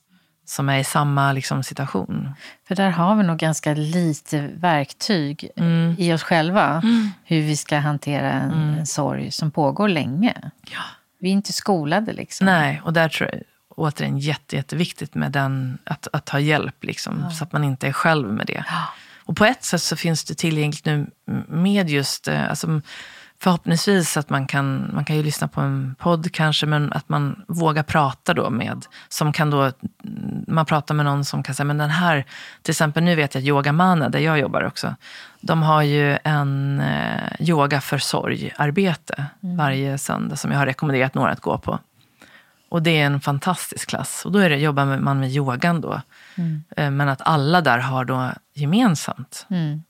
[0.51, 2.29] som är i samma liksom, situation.
[2.67, 5.95] För där har vi nog ganska lite verktyg mm.
[5.99, 7.09] i oss själva mm.
[7.23, 8.79] hur vi ska hantera en, mm.
[8.79, 10.51] en sorg som pågår länge.
[10.71, 10.81] Ja.
[11.19, 12.13] Vi är inte skolade.
[12.13, 12.45] Liksom.
[12.45, 17.21] Nej, och där tror jag återigen jätte, jätteviktigt med den, att, att ha hjälp, liksom,
[17.23, 17.29] ja.
[17.29, 18.63] så att man inte är själv med det.
[18.67, 18.87] Ja.
[19.23, 21.07] Och på ett sätt så finns det tillgängligt nu
[21.47, 22.81] med just, eh, alltså,
[23.41, 27.43] förhoppningsvis att man kan, man kan ju lyssna på en podd kanske, men att man
[27.47, 29.71] vågar prata då med, som kan då,
[30.47, 32.25] man pratar med någon som kan säga, men den här,
[32.61, 34.95] till exempel nu vet jag att Yogamana, där jag jobbar också,
[35.41, 39.57] de har ju en eh, yoga för sorg-arbete mm.
[39.57, 41.79] varje söndag som jag har rekommenderat några att gå på.
[42.69, 44.25] Och det är en fantastisk klass.
[44.25, 46.01] Och då är det, jobbar man med yogan då.
[46.35, 46.63] Mm.
[46.77, 49.45] Eh, men att alla där har då gemensamt.
[49.49, 49.83] Mm.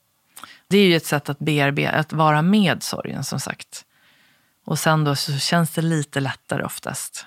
[0.72, 3.86] Det är ju ett sätt att bearbeta, att vara med sorgen som sagt.
[4.66, 7.26] Och sen då så känns det lite lättare oftast.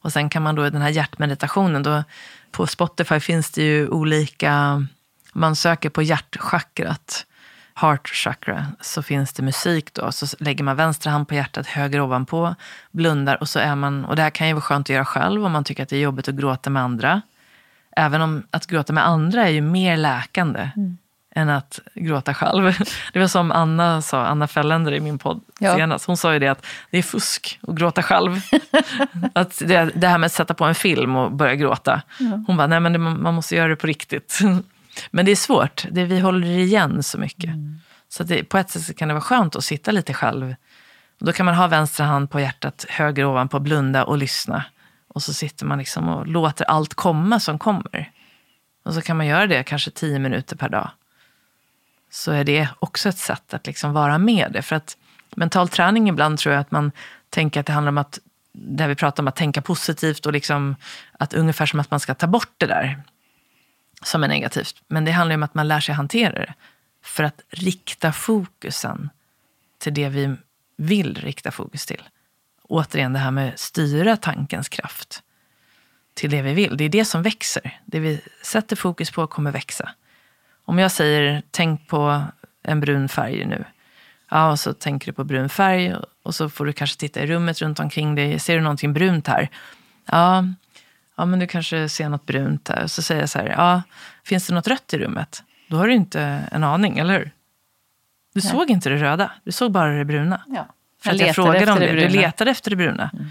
[0.00, 2.04] Och sen kan man då i den här hjärtmeditationen, då,
[2.50, 4.86] på Spotify finns det ju olika,
[5.32, 7.26] man söker på hjärtchakrat,
[7.74, 10.12] heart chakra, så finns det musik då.
[10.12, 12.54] Så lägger man vänster hand på hjärtat, höger ovanpå,
[12.90, 15.44] blundar och så är man, och det här kan ju vara skönt att göra själv
[15.44, 17.22] om man tycker att det är jobbigt att gråta med andra.
[17.96, 20.70] Även om att gråta med andra är ju mer läkande.
[20.76, 20.98] Mm
[21.36, 22.76] än att gråta själv.
[23.12, 25.76] Det var som Anna sa, Anna Fällender i min podd ja.
[25.76, 26.06] senast.
[26.06, 28.40] Hon sa ju det att det är fusk att gråta själv.
[29.32, 32.02] att det, det, här med att sätta på en film och börja gråta.
[32.18, 32.44] Ja.
[32.46, 34.40] Hon bara, nej men det, man måste göra det på riktigt.
[35.10, 37.50] men det är svårt, det, vi håller igen så mycket.
[37.50, 37.80] Mm.
[38.08, 40.54] Så det, på ett sätt kan det vara skönt att sitta lite själv.
[41.18, 44.64] då kan man ha vänstra hand på hjärtat, höger ovanpå, blunda och lyssna.
[45.08, 48.10] Och så sitter man liksom och låter allt komma som kommer.
[48.84, 50.90] Och så kan man göra det kanske tio minuter per dag
[52.16, 54.62] så är det också ett sätt att liksom vara med det.
[54.62, 54.96] För att
[55.34, 56.92] mental träning ibland tror jag att man
[57.30, 58.18] tänker att det handlar om att,
[58.52, 60.76] där vi pratar om att tänka positivt och liksom
[61.12, 63.02] att ungefär som att man ska ta bort det där
[64.02, 64.82] som är negativt.
[64.88, 66.54] Men det handlar om att man lär sig hantera det.
[67.02, 69.10] För att rikta fokusen
[69.78, 70.36] till det vi
[70.76, 72.02] vill rikta fokus till.
[72.62, 75.22] Återigen det här med styra tankens kraft
[76.14, 76.76] till det vi vill.
[76.76, 77.80] Det är det som växer.
[77.84, 79.90] Det vi sätter fokus på kommer växa.
[80.66, 82.22] Om jag säger tänk på
[82.62, 83.64] en brun färg nu.
[84.30, 87.26] Ja, och så tänker du på brun färg och så får du kanske titta i
[87.26, 88.38] rummet runt omkring dig.
[88.38, 89.48] Ser du någonting brunt här?
[90.06, 90.44] Ja,
[91.16, 92.82] ja men du kanske ser något brunt där.
[92.82, 93.82] Och så säger jag så här, ja,
[94.24, 95.42] finns det något rött i rummet?
[95.68, 96.20] Då har du inte
[96.52, 97.30] en aning, eller hur?
[98.34, 98.50] Du Nej.
[98.50, 100.40] såg inte det röda, du såg bara det bruna.
[100.46, 100.66] Ja.
[101.02, 101.86] För att jag frågade om det.
[101.86, 103.10] det du letade efter det bruna.
[103.12, 103.30] Mm.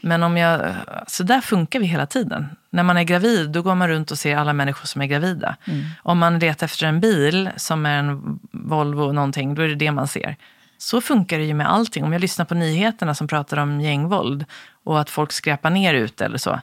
[0.00, 0.74] Men om jag,
[1.06, 2.46] så där funkar vi hela tiden.
[2.70, 5.56] När man är gravid då går man runt och ser alla människor som är gravida.
[5.64, 5.84] Mm.
[6.02, 9.92] Om man letar efter en bil som är en Volvo någonting, då är det det
[9.92, 10.36] man ser.
[10.78, 12.04] Så funkar det ju med allting.
[12.04, 14.44] Om jag lyssnar på nyheterna som pratar om gängvåld
[14.84, 16.60] och att folk skräpar ner ute eller så.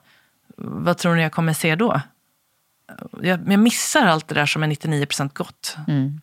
[0.57, 2.01] Vad tror ni jag kommer se då?
[3.21, 5.77] Jag, jag missar allt det där som är 99 procent gott.
[5.87, 6.21] Mm.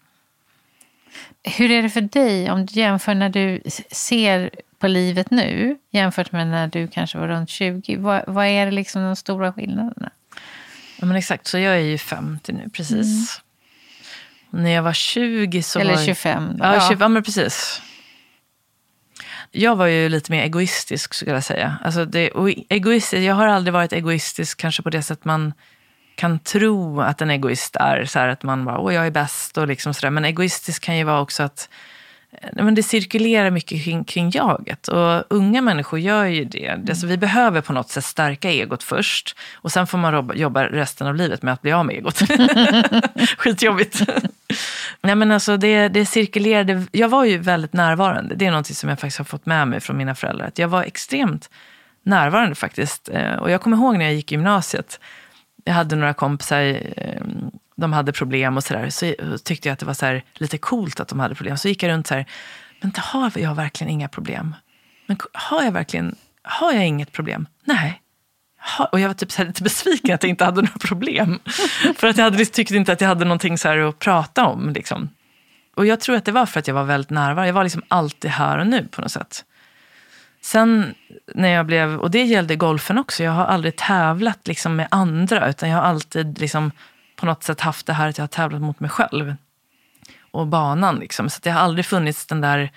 [1.43, 6.33] Hur är det för dig om du jämför när du ser på livet nu jämfört
[6.33, 7.97] med när du kanske var runt 20?
[7.97, 10.11] Vad, vad är det liksom de stora skillnaderna?
[10.97, 13.41] Ja, men exakt, så jag är ju 50 nu precis.
[14.53, 14.65] Mm.
[14.65, 16.65] När jag var 20 så Eller var 25 då.
[16.65, 17.83] Ja, 20, ja, men precis.
[19.51, 21.77] Jag var ju lite mer egoistisk skulle jag säga.
[21.85, 22.31] Alltså det,
[22.69, 25.53] egoistisk, jag har aldrig varit egoistisk kanske på det sätt man
[26.15, 28.05] kan tro att en egoist är.
[28.05, 30.11] Så här, att man bara, åh jag är bäst och liksom sådär.
[30.11, 31.69] Men egoistisk kan ju vara också att
[32.53, 34.89] men det cirkulerar mycket kring, kring jaget.
[34.89, 36.67] Och unga människor gör ju det.
[36.67, 36.87] Mm.
[36.89, 39.37] Alltså, vi behöver på något sätt stärka egot först.
[39.55, 42.19] Och sen får man jobba resten av livet med att bli av med egot.
[43.39, 44.03] Skitjobbigt.
[45.01, 46.87] Nej, men alltså, det, det cirkulerade.
[46.93, 48.35] Jag var ju väldigt närvarande.
[48.35, 50.47] Det är något som jag faktiskt har fått med mig från mina föräldrar.
[50.47, 51.51] Att jag var extremt
[52.03, 53.09] närvarande faktiskt.
[53.09, 55.01] Eh, och jag kommer ihåg när jag gick i gymnasiet.
[55.65, 56.61] Jag hade några kompisar
[56.97, 57.23] eh,
[57.77, 61.01] de hade problem och sådär, så tyckte jag att det var så här, lite coolt
[61.01, 61.57] att de hade problem.
[61.57, 62.27] Så gick jag runt så här,
[62.81, 64.55] men har jag verkligen inga problem?
[65.07, 67.47] Men har jag verkligen, har jag inget problem?
[67.65, 68.01] Nej.
[68.93, 71.41] Och jag var typ så lite besviken att jag inte hade några problem.
[71.97, 74.71] för att jag hade, liksom, tyckte inte att jag hade någonting så att prata om.
[74.71, 75.09] Liksom.
[75.75, 77.47] Och jag tror att det var för att jag var väldigt närvarande.
[77.47, 79.45] Jag var liksom alltid här och nu på något sätt.
[80.45, 80.95] Sen
[81.35, 85.49] när jag blev, och det gällde golfen också, jag har aldrig tävlat liksom med andra.
[85.49, 86.73] Utan jag har alltid liksom
[87.17, 89.37] på något sätt haft det här att jag har tävlat mot mig själv.
[90.31, 91.31] Och banan liksom.
[91.31, 92.71] Så det har aldrig funnits den där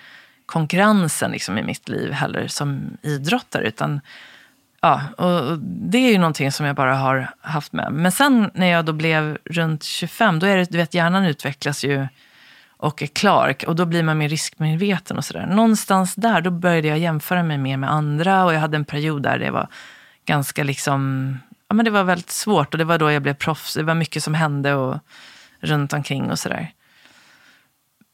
[0.46, 3.68] konkurrensen liksom, i mitt liv heller som idrottare.
[3.68, 4.00] Utan,
[4.80, 7.92] ja, och det är ju någonting som jag bara har haft med.
[7.92, 11.84] Men sen när jag då blev runt 25, då är det, du vet hjärnan utvecklas
[11.84, 12.08] ju
[12.78, 13.54] och är klar.
[13.66, 15.46] Och då blir man mer riskmedveten och sådär.
[15.46, 19.22] Någonstans där, då började jag jämföra mig mer med andra och jag hade en period
[19.22, 19.68] där det var
[20.24, 21.32] ganska liksom,
[21.68, 23.74] ja men det var väldigt svårt och det var då jag blev proffs.
[23.74, 24.98] Det var mycket som hände och
[25.60, 26.72] runt omkring och sådär.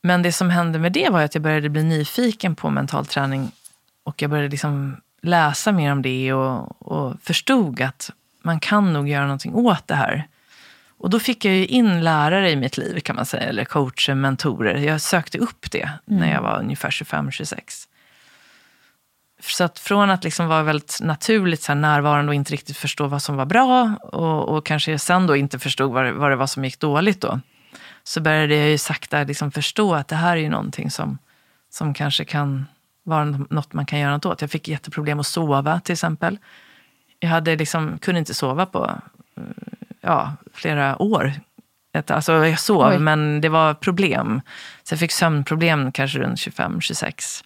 [0.02, 3.50] Men det som hände med det var att jag började bli nyfiken på mental träning
[4.04, 8.10] och jag började liksom läsa mer om det och, och förstod att
[8.42, 10.26] man kan nog göra någonting åt det här.
[11.04, 14.14] Och då fick jag ju in lärare i mitt liv kan man säga, eller coacher,
[14.14, 14.76] mentorer.
[14.76, 16.20] Jag sökte upp det mm.
[16.20, 17.86] när jag var ungefär 25-26.
[19.40, 23.22] Så att från att liksom vara väldigt naturligt så närvarande och inte riktigt förstå vad
[23.22, 26.46] som var bra och, och kanske sen då inte förstod vad det, vad det var
[26.46, 27.40] som gick dåligt då
[28.04, 31.18] så började jag ju sakta liksom förstå att det här är ju någonting som,
[31.70, 32.66] som kanske kan
[33.02, 34.40] vara något man kan göra något åt.
[34.40, 36.38] Jag fick jätteproblem att sova till exempel.
[37.20, 39.00] Jag hade liksom, kunde inte sova på
[39.36, 39.42] eh,
[40.04, 41.32] ja, flera år.
[42.06, 42.98] Alltså jag sov, Oj.
[42.98, 44.40] men det var problem.
[44.82, 47.44] Så jag fick sömnproblem kanske runt 25-26.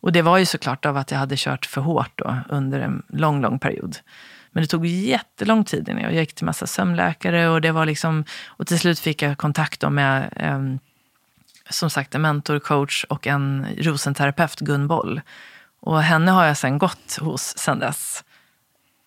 [0.00, 3.02] Och det var ju såklart av att jag hade kört för hårt då, under en
[3.08, 3.96] lång, lång period.
[4.52, 8.24] Men det tog jättelång tid innan jag gick till massa sömnläkare och det var liksom,
[8.46, 10.60] och till slut fick jag kontakt med eh,
[11.70, 15.20] som sagt en mentor, coach och en rosenterapeut, Gun Boll.
[15.80, 18.24] Och henne har jag sen gått hos sen dess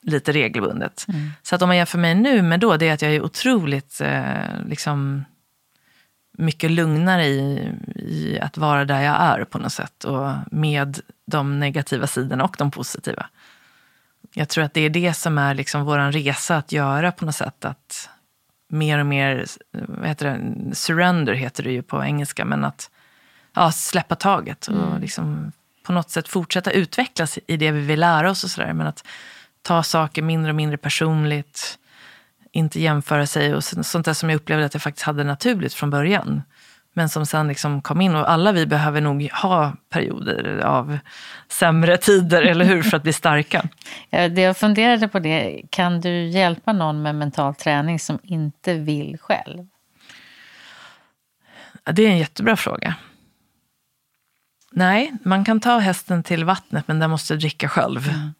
[0.03, 1.05] lite regelbundet.
[1.09, 1.29] Mm.
[1.41, 4.01] Så att om man jämför mig nu med då, det är att jag är otroligt
[4.01, 5.25] eh, liksom,
[6.37, 10.03] mycket lugnare i, i, att vara där jag är på något sätt.
[10.03, 13.29] Och med de negativa sidorna och de positiva.
[14.33, 17.35] Jag tror att det är det som är liksom vår resa att göra på något
[17.35, 17.65] sätt.
[17.65, 18.09] Att
[18.67, 22.89] mer och mer, vad heter det, surrender heter det ju på engelska, men att
[23.53, 25.01] ja, släppa taget och mm.
[25.01, 25.51] liksom
[25.83, 28.73] på något sätt fortsätta utvecklas i det vi vill lära oss och sådär.
[28.73, 29.05] Men att
[29.63, 31.79] ta saker mindre och mindre personligt,
[32.51, 35.89] inte jämföra sig och sånt där som jag upplevde att jag faktiskt hade naturligt från
[35.89, 36.41] början.
[36.93, 40.97] Men som sen liksom kom in och alla vi behöver nog ha perioder av
[41.47, 43.65] sämre tider, eller hur, för att bli starka.
[44.09, 48.73] Ja, det jag funderade på det, kan du hjälpa någon med mental träning som inte
[48.73, 49.67] vill själv?
[51.83, 52.95] Ja, det är en jättebra fråga.
[54.71, 58.09] Nej, man kan ta hästen till vattnet men den måste dricka själv.
[58.09, 58.33] Mm.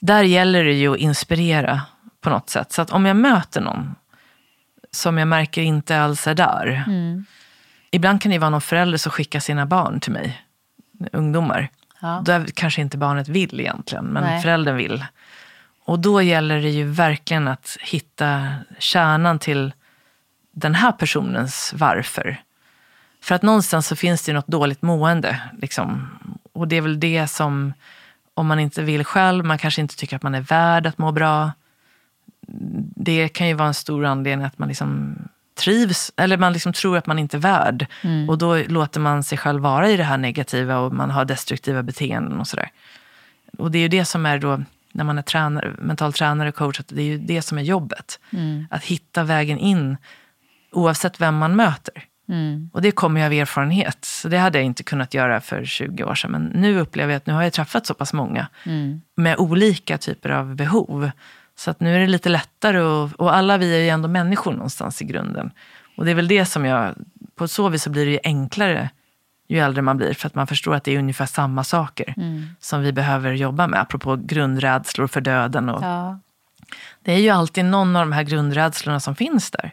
[0.00, 1.82] Där gäller det ju att inspirera
[2.20, 2.72] på något sätt.
[2.72, 3.94] Så att om jag möter någon
[4.90, 7.24] som jag märker inte alls är där, mm
[7.90, 10.42] Ibland kan det vara någon förälder som skickar sina barn till mig,
[11.12, 11.68] ungdomar.
[12.00, 12.22] Ja.
[12.24, 14.42] Då kanske inte barnet vill egentligen, men Nej.
[14.42, 15.04] föräldern vill.
[15.84, 19.72] Och då gäller det ju verkligen att hitta kärnan till
[20.52, 22.36] den här personens varför.
[23.22, 25.40] För att någonstans så finns det ju något dåligt mående.
[25.58, 26.08] Liksom.
[26.52, 27.72] Och det är väl det som,
[28.38, 31.12] om man inte vill själv, man kanske inte tycker att man är värd att må
[31.12, 31.52] bra.
[32.96, 35.16] Det kan ju vara en stor anledning att man liksom
[35.54, 37.86] trivs, eller man liksom tror att man inte är värd.
[38.02, 38.28] Mm.
[38.28, 41.82] Och då låter man sig själv vara i det här negativa och man har destruktiva
[41.82, 42.70] beteenden och sådär.
[43.58, 46.54] Och det är ju det som är då, när man är tränare, mental tränare och
[46.54, 48.20] coach, att det är ju det som är jobbet.
[48.30, 48.66] Mm.
[48.70, 49.96] Att hitta vägen in,
[50.72, 52.04] oavsett vem man möter.
[52.28, 52.70] Mm.
[52.72, 54.04] Och det kommer ju av erfarenhet.
[54.04, 56.30] Så det hade jag inte kunnat göra för 20 år sedan.
[56.30, 59.00] Men nu upplever jag att nu har jag träffat så pass många mm.
[59.16, 61.10] med olika typer av behov.
[61.56, 64.52] Så att nu är det lite lättare och, och alla vi är ju ändå människor
[64.52, 65.50] någonstans i grunden.
[65.96, 66.94] Och det är väl det som jag,
[67.36, 68.90] på så vis så blir det ju enklare
[69.48, 72.46] ju äldre man blir för att man förstår att det är ungefär samma saker mm.
[72.60, 75.68] som vi behöver jobba med, apropå grundrädslor för döden.
[75.68, 76.18] Och, ja.
[77.02, 79.72] Det är ju alltid någon av de här grundrädslorna som finns där.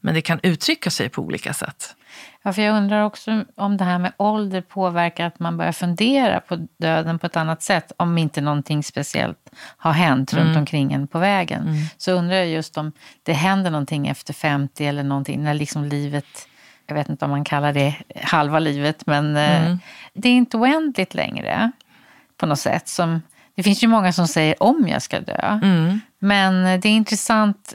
[0.00, 1.96] Men det kan uttrycka sig på olika sätt.
[2.42, 6.40] Ja, för jag undrar också om det här med ålder påverkar att man börjar fundera
[6.40, 7.92] på döden på ett annat sätt.
[7.96, 10.44] Om inte någonting speciellt har hänt mm.
[10.44, 11.62] runt omkring en på vägen.
[11.62, 11.82] Mm.
[11.96, 12.92] Så undrar jag just om
[13.22, 15.42] det händer någonting efter 50 eller någonting.
[15.42, 16.48] När liksom livet,
[16.86, 19.78] jag vet inte om man kallar det halva livet, men eh, mm.
[20.12, 21.72] det är inte oändligt längre
[22.36, 22.88] på något sätt.
[22.88, 23.22] Som,
[23.54, 25.60] det finns ju många som säger om jag ska dö.
[25.62, 26.00] Mm.
[26.18, 27.74] Men det är intressant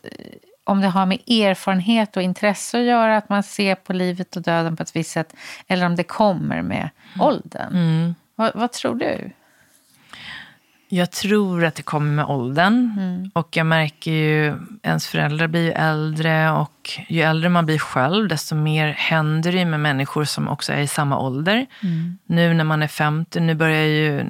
[0.65, 4.41] om det har med erfarenhet och intresse att göra, att man ser på livet och
[4.41, 5.35] döden på ett visst sätt,
[5.67, 6.89] eller om det kommer med
[7.19, 7.73] åldern.
[7.73, 8.15] Mm.
[8.35, 9.31] Vad, vad tror du?
[10.87, 12.91] Jag tror att det kommer med åldern.
[12.97, 13.31] Mm.
[13.33, 18.27] Och jag märker ju, ens föräldrar blir ju äldre och ju äldre man blir själv,
[18.27, 21.65] desto mer händer det med människor som också är i samma ålder.
[21.83, 22.17] Mm.
[22.25, 24.25] Nu när man är 50, nu börjar ju,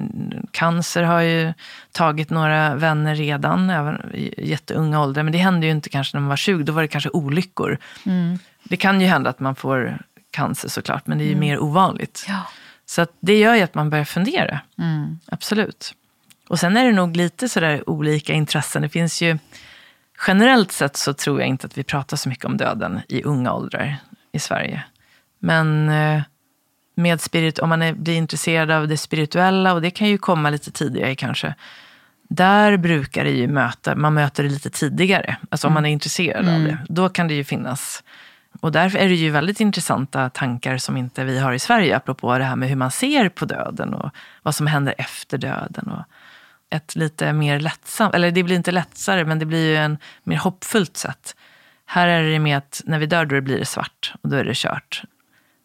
[0.50, 1.52] cancer har ju
[1.92, 5.22] tagit några vänner redan, även i jätteunga åldrar.
[5.22, 7.78] Men det hände ju inte kanske när man var 20, då var det kanske olyckor.
[8.06, 8.38] Mm.
[8.64, 9.98] Det kan ju hända att man får
[10.30, 12.24] cancer såklart, men det är ju mer ovanligt.
[12.28, 12.46] Ja.
[12.86, 14.60] Så det gör ju att man börjar fundera.
[14.78, 15.18] Mm.
[15.26, 15.94] Absolut.
[16.48, 18.82] Och sen är det nog lite sådär olika intressen.
[18.82, 19.38] Det finns ju,
[20.26, 23.52] generellt sett så tror jag inte att vi pratar så mycket om döden i unga
[23.52, 23.96] åldrar
[24.32, 24.84] i Sverige.
[25.38, 26.22] Men eh,
[26.94, 30.50] med spirit, om man är, blir intresserad av det spirituella, och det kan ju komma
[30.50, 31.54] lite tidigare kanske,
[32.28, 35.36] där brukar det ju möta, man möter det lite tidigare.
[35.50, 36.78] Alltså om man är intresserad av det.
[36.88, 38.02] Då kan det ju finnas.
[38.60, 42.38] Och därför är det ju väldigt intressanta tankar som inte vi har i Sverige, apropå
[42.38, 44.10] det här med hur man ser på döden och
[44.42, 45.88] vad som händer efter döden.
[45.88, 46.02] Och
[46.70, 50.36] ett lite mer lättsamt, eller det blir inte lättare, men det blir ju en mer
[50.36, 51.36] hoppfullt sätt.
[51.86, 54.44] Här är det med att när vi dör då blir det svart och då är
[54.44, 55.02] det kört.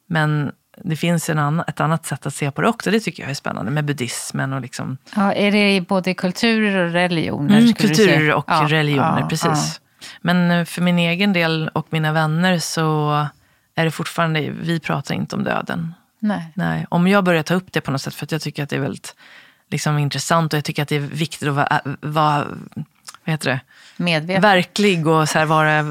[0.07, 0.51] Men
[0.83, 2.91] det finns en annan, ett annat sätt att se på det också.
[2.91, 6.91] Det tycker jag är spännande med buddhismen och liksom Ja, är det både kulturer och
[6.91, 7.59] religioner?
[7.59, 9.81] Mm, kulturer och Ja, religioner, ja, precis.
[10.21, 13.11] Men eh, för min egen del och mina vänner så
[13.75, 15.93] är det fortfarande, vi pratar inte om döden.
[15.95, 16.27] Ja.
[16.27, 16.51] Nej.
[16.53, 16.85] Nej.
[16.89, 18.75] Om jag börjar ta upp det på något sätt, för att jag tycker att det
[18.75, 19.15] är väldigt
[19.71, 22.45] liksom, intressant och jag tycker att det är viktigt att vara, vara
[23.25, 23.59] vad heter det?
[23.97, 24.41] Medveten.
[24.41, 25.83] verklig och så här vara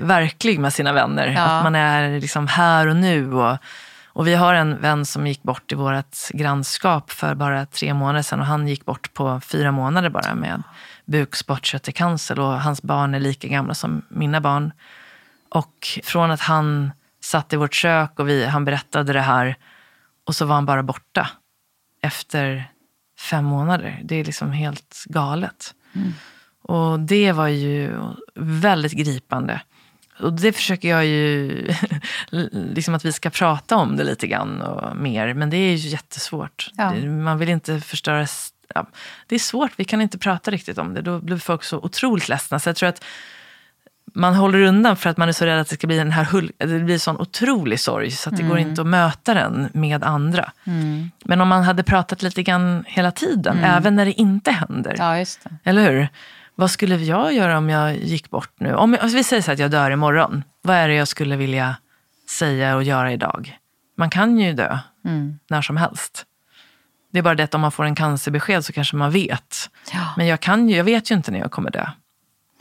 [0.00, 1.26] verklig med sina vänner.
[1.26, 1.40] Ja.
[1.40, 3.34] Att man är liksom här och nu.
[3.34, 3.58] Och,
[4.06, 8.22] och vi har en vän som gick bort i vårt grannskap för bara tre månader
[8.22, 10.62] sedan och han gick bort på fyra månader bara med
[11.04, 14.72] bukspottkörtelcancer och hans barn är lika gamla som mina barn.
[15.48, 19.56] Och från att han satt i vårt kök och vi, han berättade det här
[20.26, 21.28] och så var han bara borta
[22.02, 22.70] efter
[23.18, 24.00] fem månader.
[24.04, 25.74] Det är liksom helt galet.
[26.62, 27.92] Och det var ju
[28.34, 29.60] väldigt gripande.
[30.20, 31.50] Och det försöker jag ju,
[32.50, 35.34] liksom att vi ska prata om det lite grann och mer.
[35.34, 36.70] Men det är ju jättesvårt.
[36.76, 36.94] Ja.
[36.94, 38.26] Man vill inte förstöra...
[38.74, 38.86] Ja,
[39.26, 41.02] det är svårt, vi kan inte prata riktigt om det.
[41.02, 42.58] Då blir folk så otroligt ledsna.
[42.58, 43.04] Så jag tror att
[44.14, 46.24] man håller undan för att man är så rädd att det ska bli den här
[46.24, 50.04] hull, det blir sån otrolig sorg så att det går inte att möta den med
[50.04, 50.52] andra.
[50.64, 51.10] Mm.
[51.24, 54.94] Men om man hade pratat lite grann hela tiden, även när det inte händer.
[54.98, 55.24] Ja.
[55.64, 56.08] Eller hur?
[56.54, 58.74] Vad skulle jag göra om jag gick bort nu?
[58.74, 60.44] Om jag, alltså vi säger så att jag dör imorgon.
[60.62, 61.76] Vad är det jag skulle vilja
[62.38, 63.58] säga och göra idag?
[63.96, 65.38] Man kan ju dö Mm.
[65.50, 66.24] när som helst.
[67.12, 69.70] Det är bara det att om man får en cancerbesked så kanske man vet.
[69.92, 70.14] Ja.
[70.16, 71.86] Men jag, kan ju, jag vet ju inte när jag kommer dö.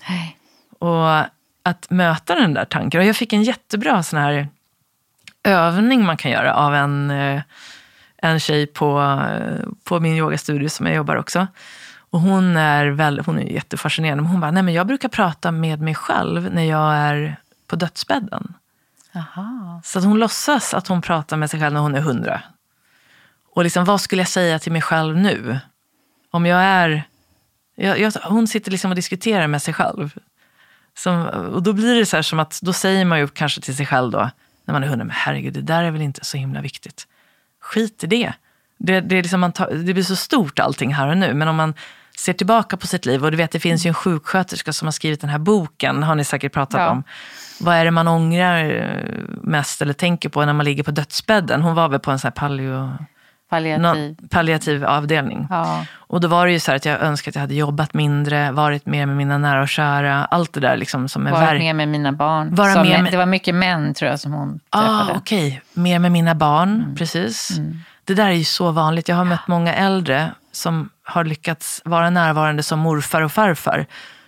[0.09, 0.37] Nej.
[0.79, 1.25] Och
[1.67, 3.01] att möta den där tanken.
[3.01, 4.47] Och jag fick en jättebra sån här
[5.43, 7.41] övning man kan göra av en, eh,
[8.17, 11.47] en tjej på, eh, på min yogastudio som jag jobbar också.
[12.09, 14.21] Och hon är, väl, hon är jättefascinerande.
[14.21, 17.35] Men hon bara, nej men jag brukar prata med mig själv när jag är
[17.67, 18.53] på dödsbädden.
[19.15, 19.81] Aha.
[19.83, 22.41] Så att hon låtsas att hon pratar med sig själv när hon är hundra.
[23.53, 25.59] Och liksom, vad skulle jag säga till mig själv nu?
[26.31, 27.03] Om jag är...
[27.75, 30.19] Jag, jag, hon sitter liksom och diskuterar med sig själv.
[30.97, 33.75] Som, och då blir det så här som att, då säger man ju kanske till
[33.75, 34.29] sig själv då,
[34.65, 37.07] när man är hundra, men herregud, det där är väl inte så himla viktigt.
[37.61, 38.33] Skit i det.
[38.77, 41.33] Det, det, är liksom man tar, det blir så stort allting här och nu.
[41.33, 41.73] Men om man
[42.17, 44.91] ser tillbaka på sitt liv, och du vet det finns ju en sjuksköterska som har
[44.91, 46.89] skrivit den här boken, har ni säkert pratat Ja.
[46.89, 47.03] om.
[47.59, 49.03] Vad är det man ångrar
[49.41, 51.61] mest eller tänker på när man ligger på dödsbädden?
[51.61, 52.97] Hon var väl på en sån här paleo,
[53.49, 54.15] Palliativ.
[54.29, 55.47] palliativ avdelning.
[55.49, 55.85] Ja.
[55.95, 58.51] Och då var det ju så här att jag önskade att jag hade jobbat mindre,
[58.51, 60.25] varit mer med mina nära och kära.
[60.25, 62.55] Allt det där liksom som är Varit verk- med med mina barn.
[62.55, 65.19] Vara med med- Det var mycket män tror jag som hon Ah, träffade.
[65.19, 67.51] Okej, mer med mina barn, precis.
[68.03, 69.07] Det där är ju så vanligt.
[69.07, 73.85] Jag har mött många äldre som har lyckats vara närvarande som morfar och farfar.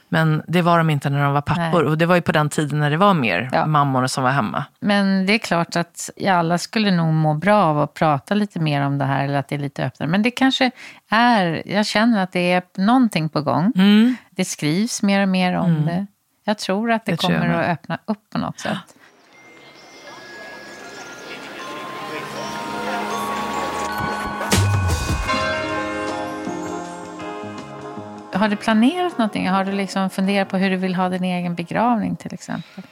[0.10, 1.82] Men det var de inte när de var pappor.
[1.82, 1.92] Nej.
[1.92, 3.66] Och det var ju på den tiden när det var mer Ja.
[3.66, 4.66] mammor som var hemma.
[4.80, 8.82] Men det är klart att alla skulle nog må bra av att prata lite mer
[8.82, 9.24] om det här.
[9.26, 10.10] Eller att det är lite öppnare.
[10.10, 10.72] Men det kanske
[11.10, 13.72] är, jag känner att det är någonting på gång.
[13.76, 14.16] Mm.
[14.30, 16.08] Det skrivs mer och mer om det.
[16.44, 18.78] Jag tror att det, Det kommer att öppna upp på något sätt.
[28.40, 29.50] Har du planerat någonting?
[29.50, 32.84] Har du liksom funderat på hur du vill ha din egen begravning till exempel?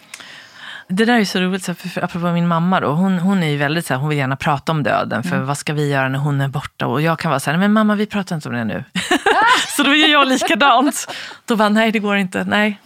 [0.88, 2.88] Det där är så roligt, så för, för, apropå min mamma då.
[2.88, 5.24] Hon, hon är ju väldigt så här, hon vill gärna prata om döden.
[5.24, 6.88] För vad ska vi göra när hon är borta?
[6.88, 8.84] Och jag kan vara så här, men mamma vi pratar inte om det nu.
[9.78, 11.14] så då gör jag likadant.
[11.46, 12.80] Då bara, nej det går inte, nej.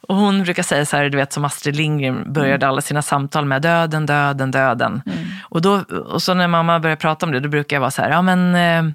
[0.00, 3.44] Och hon brukar säga så här, du vet som Astrid Lindgren började alla sina samtal
[3.44, 5.02] med döden, döden, döden.
[5.42, 8.02] Och, då, och så när mamma börjar prata om det, då brukar jag vara så
[8.02, 8.92] här, ja men eh,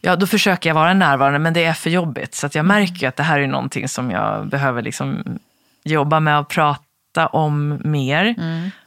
[0.00, 2.34] ja, då försöker jag vara närvarande, men det är för jobbigt.
[2.34, 5.38] Så jag märker att det här är någonting som jag behöver liksom
[5.84, 8.34] jobba med och prata om mer.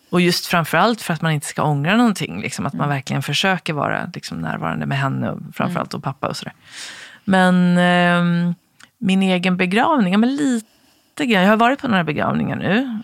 [0.10, 2.42] Och just framförallt för att man inte ska ångra någonting.
[2.42, 6.38] Liksom, att man verkligen försöker vara liksom, närvarande med henne och framförallt och pappa och
[6.38, 6.54] sådär.
[7.24, 8.54] Men eh,
[8.98, 11.44] min egen begravning, ja, men lite grann.
[11.44, 13.00] Jag har varit på några begravningar nu.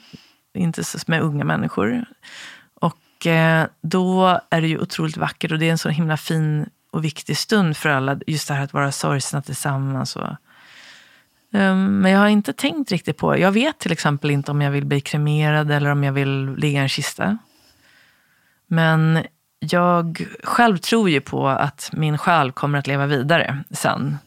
[0.53, 2.05] Inte så med unga människor.
[2.73, 6.69] Och eh, då är det ju otroligt vackert och det är en så himla fin
[6.97, 8.19] och viktig stund för alla.
[8.27, 10.15] Just det här att vara sorgsna tillsammans.
[10.15, 10.27] Och,
[11.53, 14.71] Ehm, Men jag har inte tänkt riktigt på Jag vet till exempel inte om jag
[14.71, 17.37] vill bli kremerad eller om jag vill ligga i en kista.
[18.67, 19.23] Men
[19.59, 24.17] jag själv tror ju på att min själ kommer att leva vidare sen.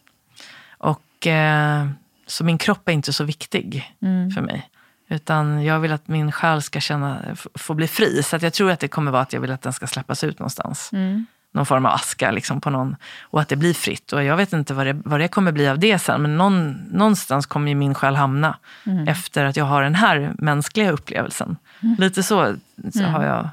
[0.79, 1.89] Och eh,
[2.27, 3.95] Så min kropp är inte så viktig
[4.35, 4.71] för mig.
[5.09, 7.23] Utan jag vill att min själ ska känna,
[7.55, 8.23] få bli fri.
[8.23, 10.25] Så att jag tror att det kommer vara att jag vill att den ska släppas
[10.25, 10.91] ut någonstans.
[11.53, 12.97] Någon form av aska liksom på någon.
[13.23, 14.13] Och att det blir fritt.
[14.13, 16.23] Och jag vet inte vad det, vad det kommer bli av det sen.
[16.23, 18.59] Men någon, någonstans kommer ju min själ hamna.
[19.07, 21.57] Efter att jag har den här mänskliga upplevelsen.
[21.99, 22.55] Lite så,
[22.93, 23.49] så har jag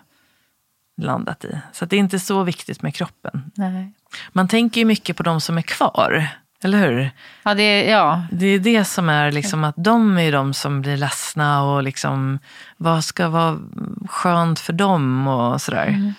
[1.02, 1.60] landat i.
[1.72, 3.52] Så det är inte så viktigt med kroppen.
[3.56, 3.91] Nej.
[4.32, 6.28] Man tänker ju mycket på de som är kvar.
[6.64, 7.12] Eller hur?
[7.43, 8.24] Ja, det är, ja.
[8.32, 12.39] Det är det som är liksom att de är de som blir ledsna och liksom
[12.78, 13.60] vad ska vara
[14.08, 16.14] skönt för dem och sådär.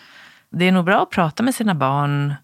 [0.51, 2.35] Det är nog bra att prata med sina barn.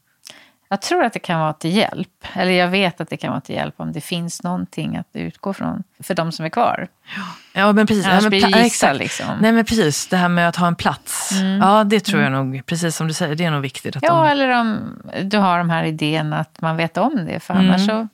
[0.69, 2.27] Jag tror att det kan vara till hjälp.
[2.33, 5.53] Eller jag vet att det kan vara till hjälp om det finns någonting att utgå
[5.53, 6.89] från för de som är kvar.
[7.53, 8.07] Ja men precis.
[8.07, 8.99] Annars ja, men blir exakt.
[8.99, 9.27] liksom.
[9.41, 11.31] Nej men precis, det här med att ha en plats.
[11.61, 13.97] Ja det tror jag nog, precis som du säger, det är nog viktigt.
[13.97, 17.41] Att Ja, de, eller om du har de här idéerna att man vet om det.
[17.41, 18.09] För annars så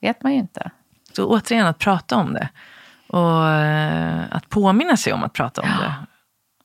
[0.00, 0.70] vet man ju inte.
[1.12, 2.48] så återigen att prata om det.
[3.06, 5.94] Och eh, att påminna sig om att prata om det.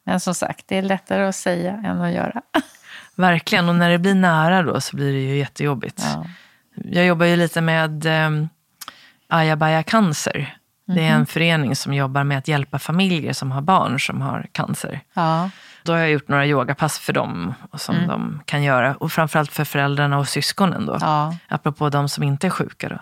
[0.05, 2.41] Men som sagt, det är lättare att säga än att göra.
[3.15, 6.03] Verkligen, och när det blir nära då så blir det ju jättejobbigt.
[6.05, 6.25] Ja.
[6.75, 8.49] Jag jobbar ju lite med um,
[9.27, 10.57] Ayabaya Cancer.
[10.87, 14.47] Det är en förening som jobbar med att hjälpa familjer som har barn som har
[14.51, 15.01] cancer.
[15.13, 15.49] Ja.
[15.83, 18.95] Då har jag gjort några yogapass för dem och som de kan göra.
[18.95, 20.97] Och framförallt för föräldrarna och syskonen då.
[21.01, 21.35] Ja.
[21.47, 22.99] Apropå de som inte är sjuka då.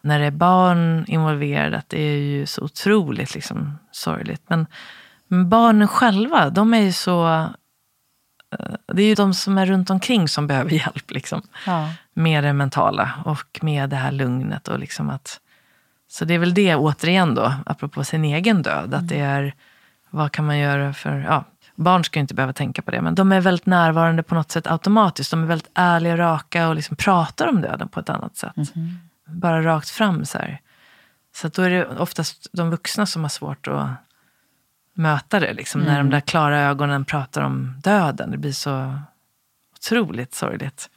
[0.00, 4.42] När det är barn involverade, att det är ju så otroligt liksom, sorgligt.
[4.48, 4.66] Men,
[5.28, 7.28] men barnen själva, de är ju så...
[8.58, 11.10] eh, Det är ju de som är runt omkring som behöver hjälp.
[11.10, 11.88] Liksom Ja.
[12.14, 14.68] med det mentala och med det här lugnet.
[14.68, 15.40] Och liksom att,
[16.10, 18.94] så det är väl det återigen då, apropå sin egen död.
[18.94, 19.54] Att det är,
[20.10, 23.00] vad kan man göra för, ja, barn ska ju inte behöva tänka på det.
[23.02, 25.30] Men de är väldigt närvarande på något sätt automatiskt.
[25.30, 28.54] De är väldigt ärliga och raka och liksom pratar om döden på ett annat sätt.
[29.26, 30.60] Bara rakt fram så här.
[31.36, 33.88] Så då är det oftast de vuxna som har svårt att
[34.98, 35.52] möta det.
[35.54, 38.30] Liksom, När de där klara ögonen pratar om döden.
[38.30, 38.98] Det blir så
[39.76, 40.90] otroligt sorgligt.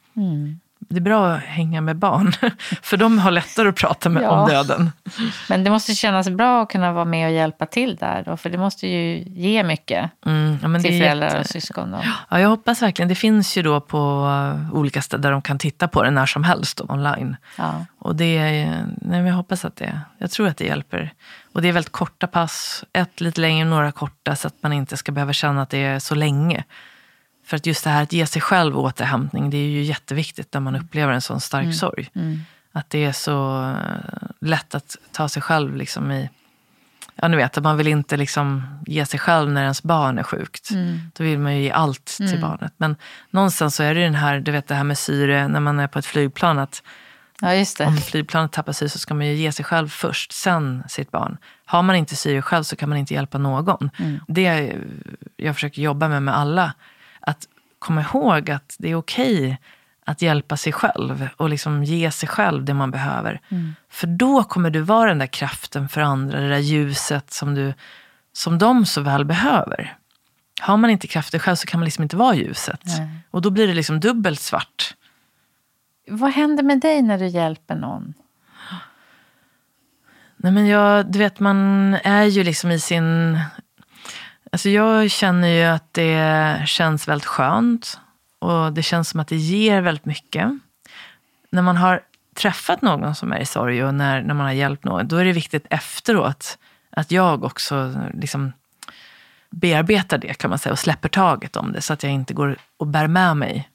[0.92, 2.32] Det är bra att hänga med barn,
[2.82, 4.30] för de har lättare att prata med, Ja.
[4.30, 4.92] om döden.
[5.48, 8.22] Men det måste kännas bra att kunna vara med och hjälpa till där.
[8.26, 11.90] Då, för det måste ju ge mycket Mm, ja, till föräldrar jätte- och syskon.
[11.90, 11.98] Då.
[12.30, 13.08] Ja, jag hoppas verkligen.
[13.08, 16.26] Det finns ju då på uh, olika ställen där de kan titta på det när
[16.26, 17.36] som helst då, online.
[17.58, 17.84] Ja.
[17.98, 18.66] Och det,
[19.00, 21.12] nej, jag hoppas att det, jag tror att det hjälper.
[21.54, 24.96] Och det är väldigt korta pass, ett lite längre, några korta, så att man inte
[24.96, 26.64] ska behöva känna att det är så länge.
[27.52, 30.60] För att just det här att ge sig själv återhämtning, det är ju jätteviktigt när
[30.60, 32.10] man upplever en sån stark sorg.
[32.72, 36.30] Att det är så eh, lätt att ta sig själv liksom i...
[37.14, 40.22] Ja, ni vet, att man vill inte liksom ge sig själv när ens barn är
[40.22, 40.70] sjukt.
[41.12, 42.72] Då vill man ju ge allt till barnet.
[42.76, 42.96] Men
[43.30, 45.86] någonstans så är det den här, du vet det här med syre när man är
[45.86, 46.58] på ett flygplan.
[46.58, 46.82] att
[47.40, 47.80] ja, det.
[47.86, 51.36] om flygplanet tappar syre så ska man ju ge sig själv först, sen sitt barn.
[51.64, 53.90] Har man inte syre själv så kan man inte hjälpa någon.
[54.28, 54.84] Det är,
[55.36, 56.72] jag försöker jobba med med alla.
[57.22, 57.48] Att
[57.78, 59.58] komma ihåg att det är okej
[60.04, 63.40] att hjälpa sig själv och liksom ge sig själv det man behöver.
[63.90, 67.74] För då kommer du vara den där kraften för andra, det där ljuset som, du,
[68.32, 69.96] som de så väl behöver.
[70.60, 72.82] Har man inte krafter själv så kan man liksom inte vara ljuset.
[72.84, 73.08] Nej.
[73.30, 74.94] Och då blir det liksom dubbelt svart.
[76.08, 78.14] Vad händer med dig när du hjälper någon?
[80.36, 83.38] Nej men jag, du vet man är ju liksom i sin...
[84.52, 87.98] Alltså jag känner ju att det känns väldigt skönt.
[88.38, 90.48] Och det känns som att det ger väldigt mycket.
[91.50, 92.00] När man har
[92.34, 95.24] träffat någon som är i sorg och när, när man har hjälpt någon, då är
[95.24, 96.58] det viktigt efteråt
[96.90, 98.52] att jag också liksom
[99.50, 102.56] bearbetar det kan man säga och släpper taget om det så att jag inte går
[102.76, 103.68] och bär med mig.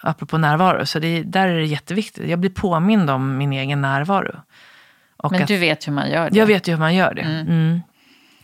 [0.00, 2.28] Apropå närvaro, så det, där är det jätteviktigt.
[2.28, 4.36] Jag blir påmind om min egen närvaro.
[5.16, 6.38] Och Men att, du vet hur man gör det?
[6.38, 7.22] Jag vet ju hur man gör det.
[7.22, 7.80] Mm.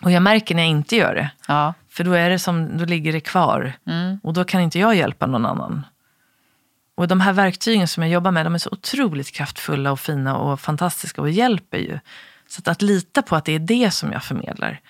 [0.03, 1.31] Och jag märker när jag inte gör det.
[1.49, 1.75] Ja.
[1.91, 3.73] För då, är det som, då ligger det kvar.
[3.87, 4.21] Mm.
[4.23, 5.87] Och då kan inte jag hjälpa någon annan.
[6.95, 10.37] Och de här verktygen som jag jobbar med, de är så otroligt kraftfulla och fina
[10.37, 11.99] och fantastiska och hjälper ju.
[12.49, 14.81] Så att, att lita på att det är det som jag förmedlar.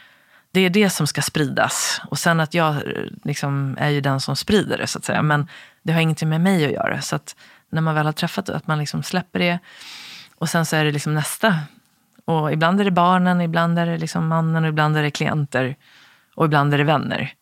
[0.51, 2.01] Det är det som ska spridas.
[2.11, 2.83] Och sen att jag
[3.25, 5.23] liksom är ju den som sprider det så att säga.
[5.23, 5.49] Men
[5.83, 7.01] det har ingenting med mig att göra.
[7.01, 7.37] Så att
[7.71, 9.59] när man väl har träffat det, att man liksom släpper det.
[10.35, 11.59] Och sen så är det liksom nästa.
[12.29, 15.77] Och ibland är det barnen, ibland är det liksom mannen, ibland är det klienter.
[16.35, 17.33] Och ibland är det vänner.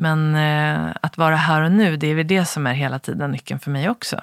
[0.00, 3.30] Men eh, att vara här och nu, det är väl det som är hela tiden
[3.30, 4.20] nyckeln för mig också.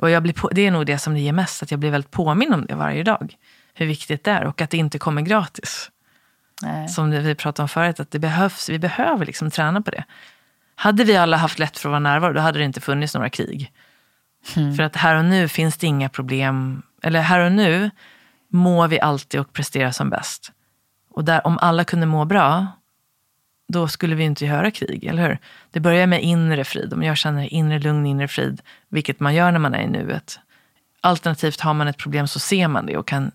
[0.00, 1.90] Och jag blir på, det är nog det som det ger mest, att jag blir
[1.90, 3.34] väldigt påminn om det varje dag.
[3.74, 5.90] Hur viktigt det är och att det inte kommer gratis.
[6.62, 6.88] Nej.
[6.88, 10.04] Som vi pratade om förut, att det behövs, vi behöver liksom träna på det.
[10.74, 13.30] Hade vi alla haft lätt för att vara närvarande, då hade det inte funnits några
[13.30, 13.72] krig.
[14.76, 16.82] För att här och nu finns det inga problem.
[17.02, 17.90] Eller här och nu
[18.48, 20.52] mår vi alltid och presterar som bäst.
[21.10, 22.66] Och där, om alla kunde må bra,
[23.68, 25.38] då skulle vi inte göra krig, eller hur?
[25.70, 26.92] Det börjar med inre frid.
[26.92, 30.40] Om jag känner inre lugn, inre frid, vilket man gör när man är i nuet.
[31.00, 33.30] Alternativt har man ett problem så ser man det och kan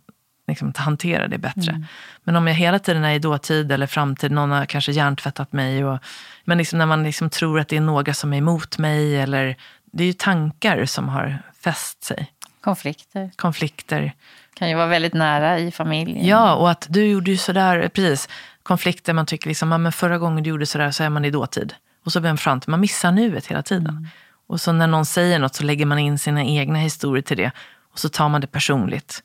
[0.47, 1.85] liksom hantera det bättre.
[2.23, 5.85] Men om jag hela tiden är i dåtid eller framtid, någon har kanske hjärntvättat mig.
[5.85, 5.99] Och,
[6.45, 9.17] men liksom när man liksom tror att det är några som är emot mig.
[9.17, 9.55] Eller,
[9.85, 12.31] det är ju tankar som har fäst sig.
[12.61, 14.13] Konflikter Konflikter.
[14.53, 16.25] Kan ju vara väldigt nära i familjen.
[16.25, 18.29] Ja, och att du gjorde ju sådär, precis.
[18.63, 21.73] Konflikter, man tycker liksom, men förra gången du gjorde sådär så är man i dåtid.
[22.05, 24.07] Och så blir man fram till, man missar nuet hela tiden.
[24.47, 27.51] Och så när någon säger något så lägger man in sina egna historier till det.
[27.91, 29.23] Och så tar man det personligt.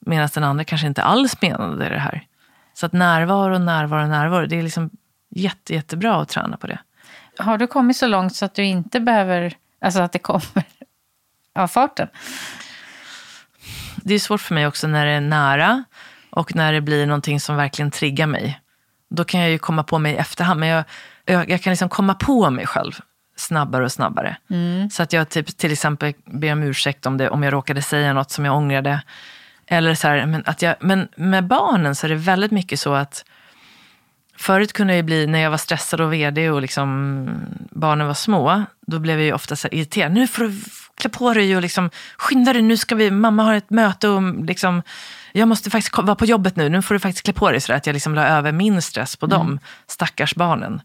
[0.00, 2.26] Medan den andra kanske inte alls menade det här.
[2.74, 4.90] Så att närvaro, närvaro, närvaro, det är liksom
[5.30, 6.78] jätte, jättebra att träna på det.
[7.38, 10.64] Har du kommit så långt så att du inte behöver, alltså att det kommer
[11.54, 12.08] av farten?
[14.08, 15.84] Det är svårt för mig också när det är nära
[16.30, 18.60] och när det blir någonting som verkligen triggar mig.
[19.10, 20.84] Då kan jag ju komma på mig i efterhand, men jag,
[21.24, 22.92] jag, jag kan liksom komma på mig själv
[23.36, 24.36] snabbare och snabbare.
[24.90, 28.12] Så att jag typ, till exempel ber om ursäkt om, det, om jag råkade säga
[28.12, 29.02] något som jag ångrade.
[29.66, 32.94] Eller så här, men, att jag, men med barnen så är det väldigt mycket så
[32.94, 33.24] att
[34.38, 37.28] Förut kunde det bli, när jag var stressad och vd och liksom
[37.70, 40.12] barnen var små, då blev jag ju ofta så irriterad.
[40.12, 40.54] Nu får du
[40.98, 44.44] klä på dig och liksom, skynda dig, nu ska vi, mamma har ett möte och
[44.44, 44.82] liksom,
[45.32, 47.60] jag måste faktiskt vara på jobbet nu, nu får du faktiskt klä på dig.
[47.60, 50.80] Så att jag liksom la över min stress på dem, stackars barnen.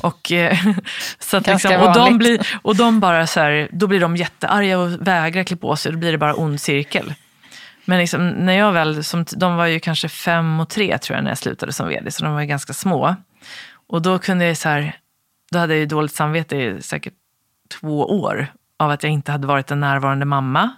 [0.00, 0.58] Och, eh,
[1.18, 4.78] så att liksom, och, de blir, och de bara så här, då blir de jättearga
[4.78, 7.14] och vägrar klä på sig, då blir det bara ond cirkel.
[7.84, 11.24] Men liksom, när jag väl, som, de var ju kanske fem och tre tror jag
[11.24, 13.16] när jag slutade som vd, så de var ju ganska små.
[13.88, 14.96] Och då kunde jag så här,
[15.52, 17.14] då hade jag ju dåligt samvete i säkert
[17.80, 20.70] två år av att jag inte hade varit en närvarande mamma.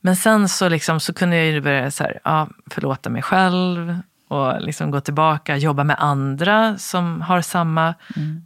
[0.00, 3.98] Men sen så, liksom, så kunde jag ju börja så här, ja, förlåta mig själv
[4.28, 7.94] och liksom gå tillbaka, jobba med andra som har samma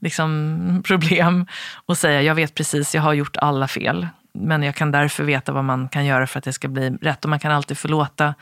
[0.01, 1.47] liksom, problem
[1.87, 4.09] och säga jag vet precis, jag har gjort alla fel.
[4.33, 7.25] Men jag kan därför veta vad man kan göra för att det ska bli rätt.
[7.25, 8.35] Och man kan alltid förlåta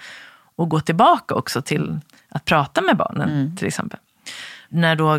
[0.56, 4.00] och gå tillbaka också till att prata med barnen till exempel.
[4.68, 5.18] När då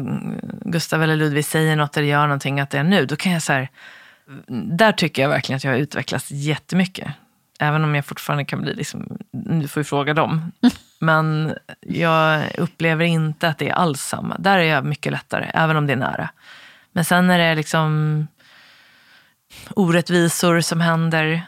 [0.62, 3.42] Gustav eller Ludvig säger något eller gör någonting, att det är nu, då kan jag
[3.42, 3.70] så här,
[4.78, 7.08] där tycker jag verkligen att jag har utvecklats jättemycket.
[7.60, 10.52] Även om jag fortfarande kan bli liksom, nu får vi fråga dem.
[11.00, 14.38] Men jag upplever inte att det är alls samma.
[14.38, 16.30] Där är jag mycket lättare, även om det är nära.
[16.92, 18.28] Men sen när det är liksom
[19.70, 21.42] orättvisor som händer,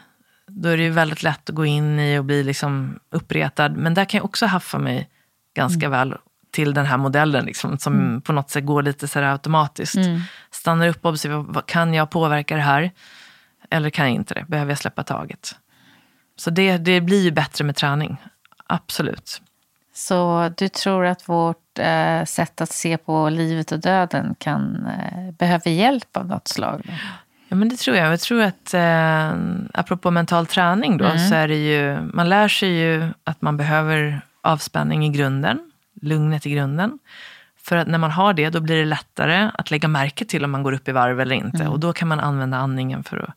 [0.46, 3.68] då är det ju väldigt lätt att gå in i och bli liksom uppretad.
[3.68, 5.08] Men där kan jag också haffa mig
[5.54, 6.14] ganska väl
[6.50, 9.98] till den här modellen liksom, som på något sätt går lite så automatiskt.
[10.50, 12.90] Stannar upp och observerar, kan jag påverka det här?
[13.70, 14.44] Eller kan jag inte det?
[14.48, 15.56] Behöver jag släppa taget?
[16.36, 18.16] Så det, det blir ju bättre med träning.
[18.66, 19.42] Absolut.
[19.94, 25.32] Så du tror att vårt eh, sätt att se på livet och döden kan eh,
[25.32, 26.80] behöver hjälp av något slag?
[26.84, 26.92] då?
[27.48, 28.12] Ja, men det tror jag.
[28.12, 29.32] Jag tror att, eh,
[29.74, 34.20] apropå mental träning då, så är det ju, man lär sig ju att man behöver
[34.40, 35.69] avspänning i grunden,
[36.02, 36.98] lugnet i grunden.
[37.62, 40.50] För att när man har det, då blir det lättare att lägga märke till om
[40.50, 41.68] man går upp i varv eller inte.
[41.68, 43.34] Och då kan man använda andningen för att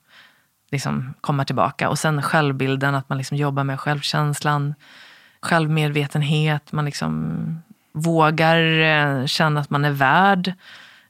[0.71, 1.89] liksom komma tillbaka.
[1.89, 4.75] Och sen självbilden, att man liksom jobbar med självkänslan,
[5.41, 7.37] självmedvetenhet, man liksom
[7.91, 10.53] vågar eh, känna att man är värd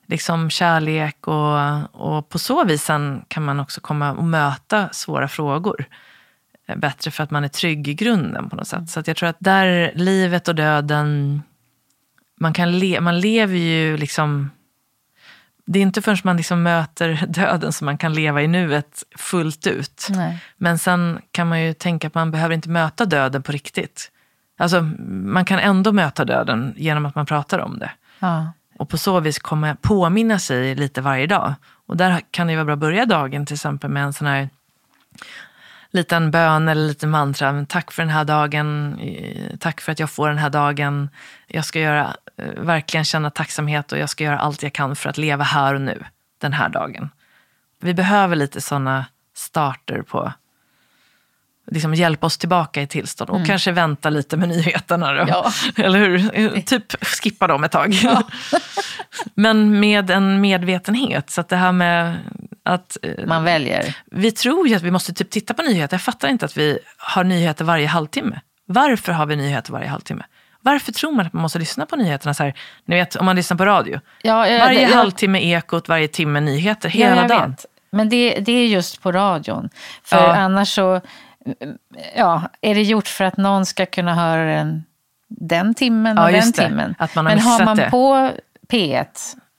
[0.05, 1.57] liksom kärlek och,
[1.91, 2.89] och på så vis
[3.27, 5.85] kan man också komma och möta svåra frågor
[6.75, 8.89] bättre för att man är trygg i grunden på något sätt.
[8.89, 11.41] Så att jag tror att där livet och döden,
[12.39, 14.49] man, kan le, man lever ju liksom
[15.65, 19.67] det är inte förrän man liksom möter döden som man kan leva i nuet fullt
[19.67, 20.07] ut.
[20.09, 20.43] Nej.
[20.57, 24.11] Men sen kan man ju tänka att man behöver inte möta döden på riktigt.
[24.57, 27.91] Alltså, man kan ändå möta döden genom att man pratar om det.
[28.19, 28.51] Ja.
[28.79, 31.53] Och på så vis komma påminna sig lite varje dag.
[31.85, 34.49] Och där kan det vara bra att börja dagen till exempel med en sån här
[35.93, 37.65] liten bön eller lite mantra.
[37.69, 38.99] Tack för den här dagen.
[38.99, 41.09] Eh, tack för att jag får den här dagen.
[41.47, 45.09] Jag ska göra, eh, verkligen känna tacksamhet och jag ska göra allt jag kan för
[45.09, 46.03] att leva här och nu.
[46.41, 47.09] Den här dagen.
[47.81, 50.33] Vi behöver lite sådana starter på
[51.71, 53.29] liksom hjälpa oss tillbaka i tillstånd.
[53.29, 55.25] Och kanske vänta lite med nyheterna då.
[55.27, 55.51] Ja.
[55.83, 56.61] Eller hur?
[56.61, 57.95] Typ skippa dem ett tag.
[59.35, 61.29] Men med en medvetenhet.
[61.29, 62.17] Så att det här med
[62.65, 63.95] att eh, Man väljer.
[64.11, 65.93] vi tror ju att vi måste typ titta på nyheter.
[65.93, 68.39] Jag fattar inte att vi har nyheter varje halvtimme.
[68.65, 70.23] Varför har vi nyheter varje halvtimme?
[70.61, 72.53] Varför tror man att man måste lyssna på nyheterna så här?
[72.85, 73.99] Ni vet om man lyssnar på radio.
[74.21, 77.49] Ja, jag- Varje jag- halvtimme ekot, varje timme nyheter, Ja, hela jag dagen.
[77.51, 77.65] vet.
[77.91, 79.69] Men det, det är just på radion.
[80.03, 80.35] För Ja.
[80.35, 81.01] annars så
[82.15, 84.83] ja, är det gjort för att någon ska kunna höra den
[85.27, 86.61] den timmen och Ja, den det.
[86.63, 86.95] timmen.
[86.99, 87.89] Att man har Men har man det.
[87.91, 88.31] på
[88.71, 89.05] P1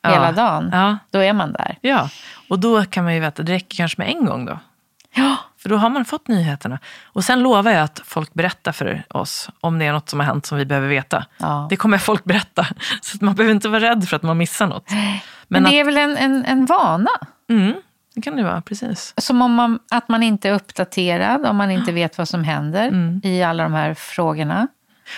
[0.03, 0.11] Ja.
[0.11, 0.99] hela dagen, Ja.
[1.11, 1.78] då är man där.
[1.80, 2.09] Ja,
[2.49, 4.59] och då kan man ju veta, det räcker kanske med en gång då.
[5.16, 6.78] Ja, För då har man fått nyheterna.
[7.05, 10.26] Och sen lovar jag att folk berättar för oss om det är något som har
[10.26, 11.24] hänt som vi behöver veta.
[11.39, 11.66] Ja.
[11.70, 12.66] Det kommer folk berätta.
[13.03, 14.91] Så att man behöver inte vara rädd för att man missar något.
[14.91, 15.12] Men,
[15.49, 17.11] Men det är väl en, en, en vana?
[17.51, 17.74] Mm,
[18.15, 19.15] det kan det vara, precis.
[19.17, 22.89] Som om man, att man inte är uppdaterad, om man inte vet vad som händer
[22.89, 23.21] Mm.
[23.25, 24.69] i alla de här frågorna.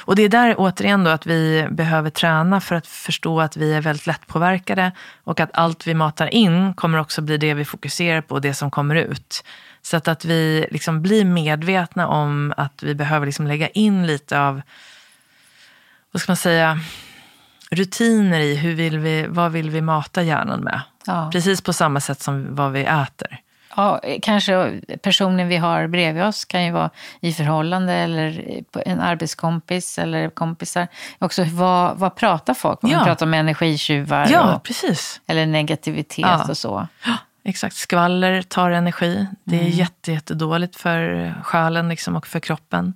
[0.05, 3.73] Och det är där återigen då att vi behöver träna för att förstå att vi
[3.73, 4.93] är väldigt lättpåverkade
[5.25, 8.55] och att allt vi matar in kommer också bli det vi fokuserar på och det
[8.55, 9.45] som kommer ut.
[9.83, 14.41] Så att, att vi liksom blir medvetna om att vi behöver liksom lägga in lite
[14.41, 14.63] av,
[16.13, 16.81] vad ska man säga,
[17.71, 20.81] rutiner i hur vill vi, vad vill vi mata hjärnan med.
[21.07, 21.31] Ja.
[21.33, 23.39] Precis på samma sätt som vad vi äter.
[23.77, 26.91] Ja, kanske personen vi har bredvid oss kan ju vara
[27.21, 28.45] i förhållande eller
[28.87, 30.89] en arbetskompis eller kompisar.
[31.19, 32.91] Också vad, vad pratar folk om?
[32.91, 33.05] Ja.
[33.05, 35.21] Pratar om energitjuvar Ja, och, precis.
[35.27, 36.47] eller negativitet Ja.
[36.49, 36.89] och så.
[37.45, 39.27] Exakt, skvaller tar energi.
[39.45, 39.73] Det är Mm.
[39.73, 42.95] jätte, jättedåligt för själen liksom och för kroppen.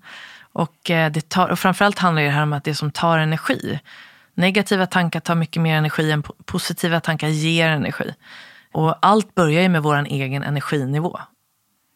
[0.53, 3.79] Och, eh, det tar, och framförallt handlar det här om att det som tar energi.
[4.41, 8.15] Negativa tankar tar mycket mer energi än positiva tankar ger energi.
[8.73, 11.19] Och allt börjar ju med vår egen energinivå.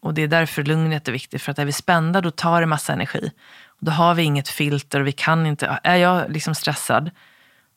[0.03, 1.43] Och det är därför lugnet är viktigt.
[1.43, 3.33] För att är vi spända då tar det massa energi.
[3.81, 7.11] Då har vi inget filter och vi kan inte, är jag liksom stressad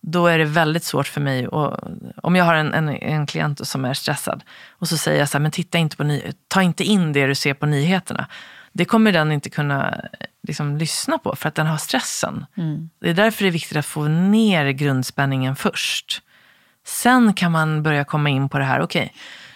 [0.02, 1.48] då är det väldigt svårt för mig.
[1.48, 1.80] Och,
[2.24, 5.38] om jag har en, en, en klient som är stressad och så säger jag så
[5.38, 8.28] här, men titta inte på ny, ta inte in det du ser på nyheterna.
[8.74, 10.02] Det kommer den inte kunna
[10.48, 12.46] liksom, lyssna på för att den har stressen.
[13.00, 16.22] Det är därför det är viktigt att få ner grundspänningen först.
[16.86, 19.14] Sen kan man börja komma in på det här, okej,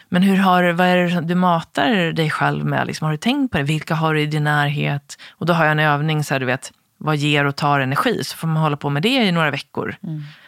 [0.10, 2.88] men hur har, vad är det du matar dig själv med?
[2.88, 3.64] Liksom, har du tänkt på det?
[3.64, 5.18] Vilka har du i din närhet?
[5.32, 8.24] Och då har jag en övning, så här, du vet, vad ger och tar energi?
[8.24, 9.96] Så får man hålla på med det i några veckor.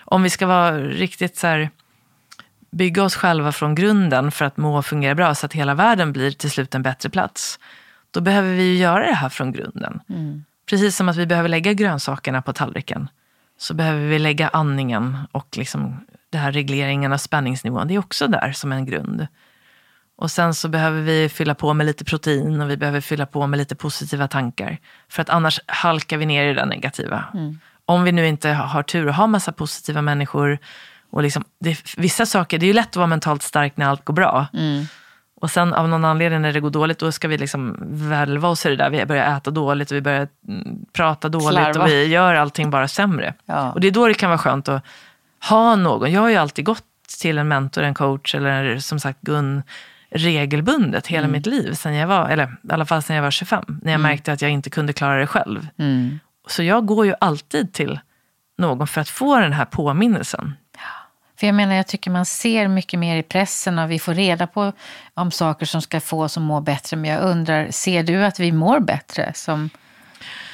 [0.06, 1.70] Om vi ska vara riktigt så här,
[2.72, 6.14] bygga oss själva från grunden för att må och fungera bra så att hela världen
[6.14, 7.60] blir till slut en bättre plats.
[8.14, 10.00] Då behöver vi ju göra det här från grunden.
[10.70, 13.08] Precis som att vi behöver lägga grönsakerna på tallriken.
[13.58, 17.88] Så behöver vi lägga andningen och liksom det här regleringen av spänningsnivån.
[17.88, 19.28] Det är också där som en grund.
[20.16, 23.48] Och sen så behöver vi fylla på med lite protein och vi behöver fylla på
[23.48, 24.78] med lite positiva tankar.
[25.10, 27.26] För att annars halkar vi ner i det negativa.
[27.86, 30.58] Om vi nu inte har tur och har massa positiva människor.
[31.12, 34.06] Och liksom, det, vissa saker, det är ju lätt att vara mentalt stark när allt
[34.06, 34.48] går bra.
[35.44, 38.66] Och sen av någon anledning när det går dåligt, då ska vi liksom välva oss
[38.66, 38.90] i det där.
[38.90, 41.84] Vi börjar äta dåligt och vi börjar mm, prata dåligt Slarva.
[41.84, 43.34] och vi gör allting bara sämre.
[43.46, 43.72] Ja.
[43.72, 44.84] Och det är då det kan vara skönt att
[45.50, 46.12] ha någon.
[46.12, 46.84] Jag har ju alltid gått
[47.20, 49.64] till en mentor, en coach eller som sagt Gun
[50.10, 51.74] regelbundet hela mitt liv.
[51.74, 53.64] Sen jag var, eller i alla fall sen jag var 25.
[53.82, 55.68] När jag märkte att jag inte kunde klara det själv.
[55.78, 56.20] Mm.
[56.48, 58.00] Så jag går ju alltid till
[58.58, 60.54] någon för att få den här påminnelsen.
[61.44, 64.48] För jag menar, jag tycker man ser mycket mer i pressen och vi får reda
[64.48, 64.74] på
[65.14, 66.98] om saker som ska få oss att må bättre.
[66.98, 69.70] Men jag undrar, ser du att vi mår bättre som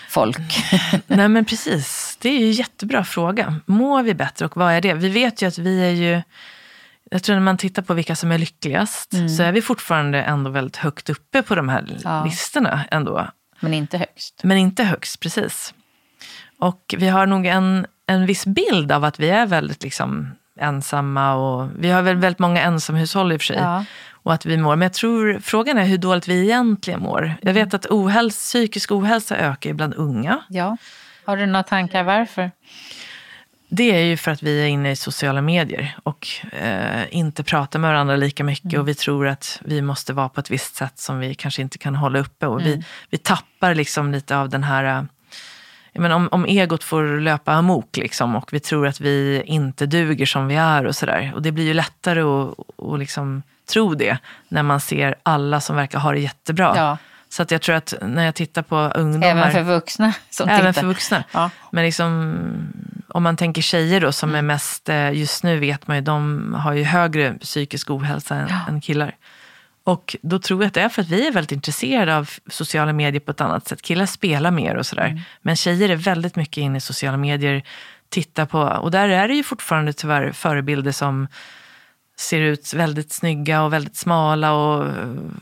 [0.10, 0.38] folk?
[1.08, 3.60] Nej men precis, det är ju en jättebra fråga.
[3.66, 4.94] Mår vi bättre och vad är det?
[4.94, 6.22] Vi vet ju att vi är ju,
[7.12, 10.50] jag tror när man tittar på vilka som är lyckligast så är vi fortfarande ändå
[10.50, 12.24] väldigt högt uppe på de här Ja.
[12.26, 13.28] listorna ändå.
[13.60, 14.42] Men inte högst.
[14.44, 15.74] Men inte högst, precis.
[16.60, 21.34] Och vi har nog en, en viss bild av att vi är väldigt liksom ensamma
[21.34, 23.58] och vi har väl väldigt många ensamhushåll i och för sig.
[23.58, 23.86] Ja.
[24.12, 24.76] Och att vi mår.
[24.76, 27.34] Men jag tror frågan är hur dåligt vi egentligen mår.
[27.42, 30.40] Jag vet att ohäls, psykisk ohälsa ökar bland unga.
[30.50, 30.78] Ja.
[31.26, 32.52] Har du några tankar varför?
[33.72, 37.80] Det är ju för att vi är inne i sociala medier och eh, inte pratar
[37.80, 38.80] med varandra lika mycket.
[38.80, 41.78] Och vi tror att vi måste vara på ett visst sätt som vi kanske inte
[41.78, 42.48] kan hålla uppe.
[42.48, 45.08] Och vi, vi tappar liksom lite av den här
[45.94, 50.26] men om, om egot får löpa amok liksom, och vi tror att vi inte duger
[50.26, 51.32] som vi är och sådär.
[51.36, 54.18] Och det blir ju lättare att, att liksom tro det
[54.48, 56.74] när man ser alla som verkar ha det jättebra.
[56.76, 56.98] Ja.
[57.30, 59.28] Så att jag tror att när jag tittar på ungdomar.
[59.28, 60.82] Även för vuxna som Även tittar.
[60.82, 61.24] för vuxna.
[61.32, 61.50] Ja.
[61.72, 62.36] Men liksom,
[63.08, 66.54] om man tänker tjejer då som är mest, eh, just nu vet man ju, de
[66.60, 69.16] har ju högre psykisk ohälsa än, än killar.
[69.84, 72.94] Och då tror jag att det är för att vi är väldigt intresserade av sociala
[72.94, 73.82] medier på ett annat sätt.
[73.82, 75.22] Killar spelar mer och sådär.
[75.42, 77.64] Men tjejer är väldigt mycket inne i sociala medier,
[78.10, 81.28] tittar på, och där är det ju fortfarande tyvärr förebilder som
[82.20, 84.92] ser ut väldigt snygga och väldigt smala och eh,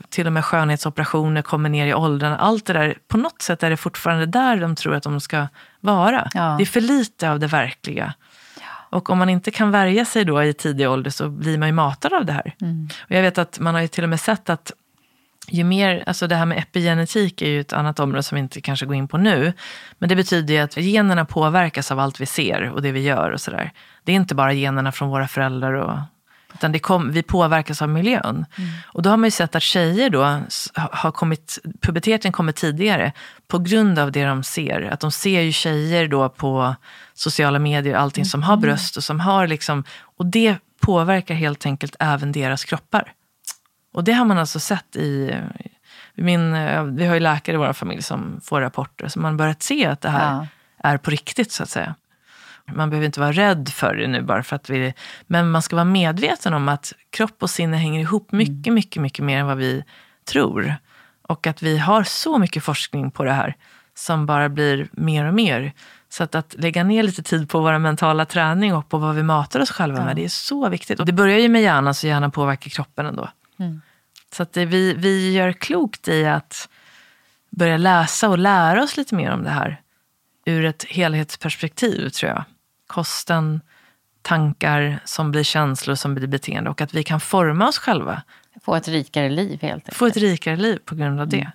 [0.08, 2.38] till och med skönhetsoperationer kommer ner i åldrarna.
[2.38, 5.46] Allt det där, på något sätt är det fortfarande där de tror att de ska
[5.80, 6.28] vara.
[6.34, 6.54] Ja.
[6.58, 8.14] Det är för lite av det verkliga.
[8.90, 11.72] Och om man inte kan värja sig då i tidig ålder så blir man ju
[11.72, 12.54] matad av det här.
[13.04, 14.72] Och jag vet att man har ju till och med sett att
[15.50, 18.60] ju mer, alltså det här med epigenetik är ju ett annat område som vi inte
[18.60, 19.52] kanske går in på nu.
[19.98, 23.30] Men det betyder ju att generna påverkas av allt vi ser och det vi gör
[23.30, 23.72] och sådär.
[24.04, 25.98] Det är inte bara generna från våra föräldrar och
[26.54, 28.46] utan det kom, vi påverkas av miljön.
[28.86, 30.42] Och då har man ju sett att tjejer då
[30.74, 33.12] har kommit, puberteten kommer tidigare
[33.48, 34.82] på grund av det de ser.
[34.92, 36.74] Att de ser ju tjejer då på
[37.14, 41.96] sociala medier, allting som har bröst och som har liksom, och det påverkar helt enkelt
[41.98, 43.12] även deras kroppar.
[43.94, 45.34] Och det har man alltså sett i,
[46.14, 46.52] min,
[46.96, 49.86] vi har ju läkare i vår familj som får rapporter, så man har börjat se
[49.86, 50.46] att det här Ja.
[50.90, 51.94] är på riktigt så att säga.
[52.74, 54.94] Man behöver inte vara rädd för det nu bara för att vi...
[55.26, 59.24] Men man ska vara medveten om att kropp och sinne hänger ihop mycket, mycket, mycket
[59.24, 59.84] mer än vad vi
[60.24, 60.74] tror.
[61.22, 63.56] Och att vi har så mycket forskning på det här
[63.94, 65.72] som bara blir mer och mer.
[66.08, 69.22] Så att, att lägga ner lite tid på vår mentala träning och på vad vi
[69.22, 71.00] matar oss själva med, det är så viktigt.
[71.00, 73.28] Och det börjar ju med hjärnan, så hjärnan påverkar kroppen ändå.
[74.32, 76.68] Så att det, vi, vi gör klokt i att
[77.50, 79.80] börja läsa och lära oss lite mer om det här
[80.44, 82.44] ur ett helhetsperspektiv, tror jag.
[82.88, 83.60] Kosten,
[84.22, 88.22] tankar som blir känslor som blir beteende och att vi kan forma oss själva.
[88.62, 89.96] Få ett rikare liv helt enkelt.
[89.96, 91.50] Få ett rikare liv på grund av det.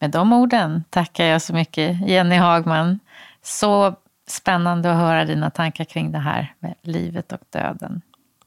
[0.00, 2.98] Med de orden tackar jag så mycket Jenny Hagman.
[3.42, 3.96] Så
[4.26, 8.02] spännande att höra dina tankar kring det här med livet och döden.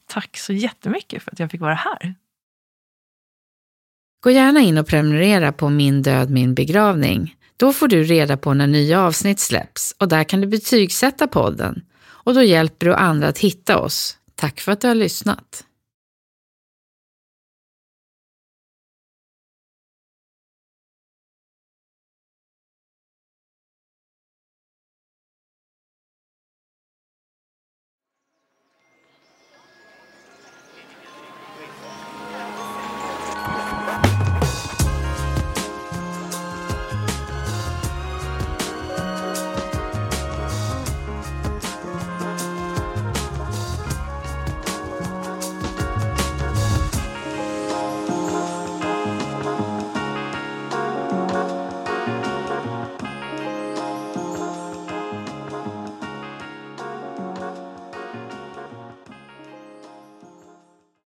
[0.06, 2.14] Tack så jättemycket för att jag fick vara här.
[4.20, 7.36] Gå gärna in och prenumerera på Min död, min begravning.
[7.56, 11.82] Då får du reda på när nya avsnitt släpps och där kan du betygsätta podden.
[12.28, 14.16] Och då hjälper du andra att hitta oss.
[14.34, 15.64] Tack för att du har lyssnat.